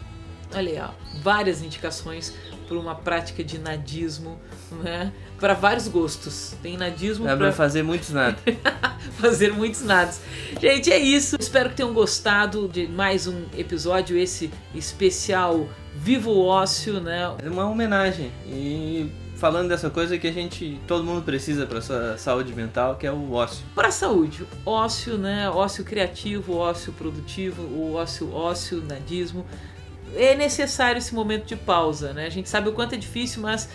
olha 0.54 0.72
aí, 0.72 0.80
ó, 0.80 0.90
várias 1.22 1.62
indicações 1.62 2.34
por 2.68 2.78
uma 2.78 2.96
prática 2.96 3.44
de 3.44 3.58
nadismo, 3.58 4.40
né? 4.84 5.12
Para 5.40 5.54
vários 5.54 5.88
gostos. 5.88 6.56
Tem 6.62 6.78
nadismo 6.78 7.26
Dá 7.26 7.36
para 7.36 7.48
pra 7.48 7.52
fazer 7.52 7.84
muitos 7.84 8.10
nada. 8.10 8.38
fazer 9.20 9.52
muitos 9.52 9.82
nados. 9.82 10.20
Gente, 10.62 10.92
é 10.92 10.98
isso. 10.98 11.36
Espero 11.40 11.70
que 11.70 11.76
tenham 11.76 11.94
gostado 11.94 12.68
de 12.68 12.88
mais 12.88 13.28
um 13.28 13.46
episódio, 13.58 14.18
esse 14.18 14.52
especial 14.74 15.68
Vivo 15.94 16.32
o 16.32 16.46
Ócio, 16.46 17.00
né? 17.00 17.34
É 17.44 17.50
uma 17.50 17.68
homenagem. 17.68 18.32
E 18.48 19.10
falando 19.36 19.70
dessa 19.70 19.90
coisa 19.90 20.18
que 20.18 20.28
a 20.28 20.32
gente, 20.32 20.80
todo 20.88 21.04
mundo 21.04 21.24
precisa 21.24 21.66
pra 21.66 21.82
sua 21.82 22.18
saúde 22.18 22.54
mental, 22.54 22.96
que 22.96 23.06
é 23.06 23.12
o 23.12 23.32
ócio. 23.34 23.64
Para 23.76 23.90
a 23.90 23.92
saúde, 23.92 24.46
ócio, 24.66 25.18
né? 25.18 25.50
Ócio 25.50 25.84
criativo, 25.84 26.56
ócio 26.58 26.92
produtivo, 26.94 27.62
o 27.62 27.94
ócio, 27.94 28.34
ócio, 28.34 28.82
nadismo. 28.82 29.46
É 30.16 30.36
necessário 30.36 30.98
esse 31.00 31.14
momento 31.14 31.46
de 31.46 31.56
pausa, 31.56 32.14
né? 32.14 32.26
A 32.26 32.30
gente 32.30 32.50
sabe 32.50 32.70
o 32.70 32.72
quanto 32.72 32.96
é 32.96 32.98
difícil, 32.98 33.42
mas 33.42 33.70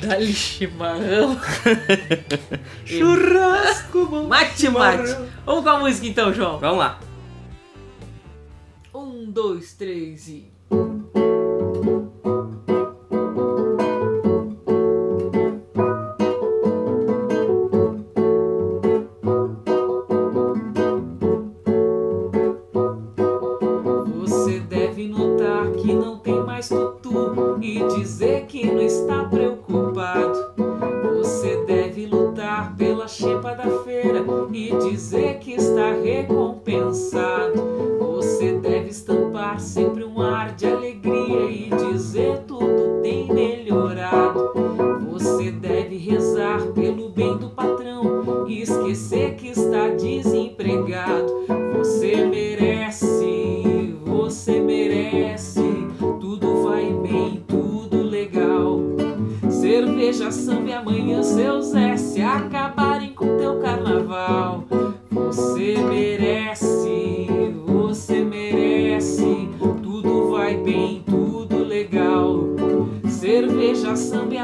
Dali 0.00 0.32
chimarrão. 0.34 1.40
Churrasco 2.84 4.06
bom. 4.06 4.28
Mate, 4.28 4.68
mate. 4.68 5.16
Vamos 5.44 5.64
com 5.64 5.70
a 5.70 5.78
música 5.80 6.06
então, 6.06 6.32
João. 6.32 6.58
Vamos 6.58 6.78
lá. 6.78 7.00
Um, 8.94 9.30
dois, 9.30 9.72
três 9.72 10.28
e. 10.28 10.52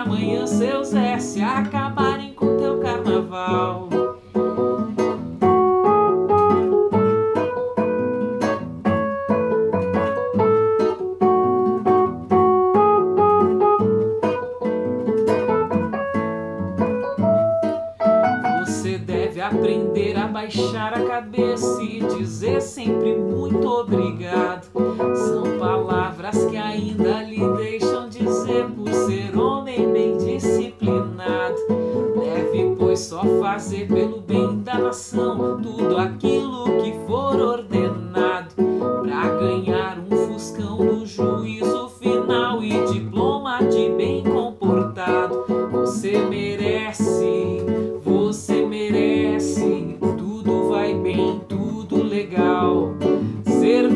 amanhã 0.01 0.47
seus 0.47 0.95
S 0.95 1.43
acabarem 1.43 2.33
com 2.33 2.57
teu 2.57 2.81
carnaval. 2.81 4.10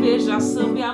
Marcela, 0.05 0.41
fui! 0.41 0.85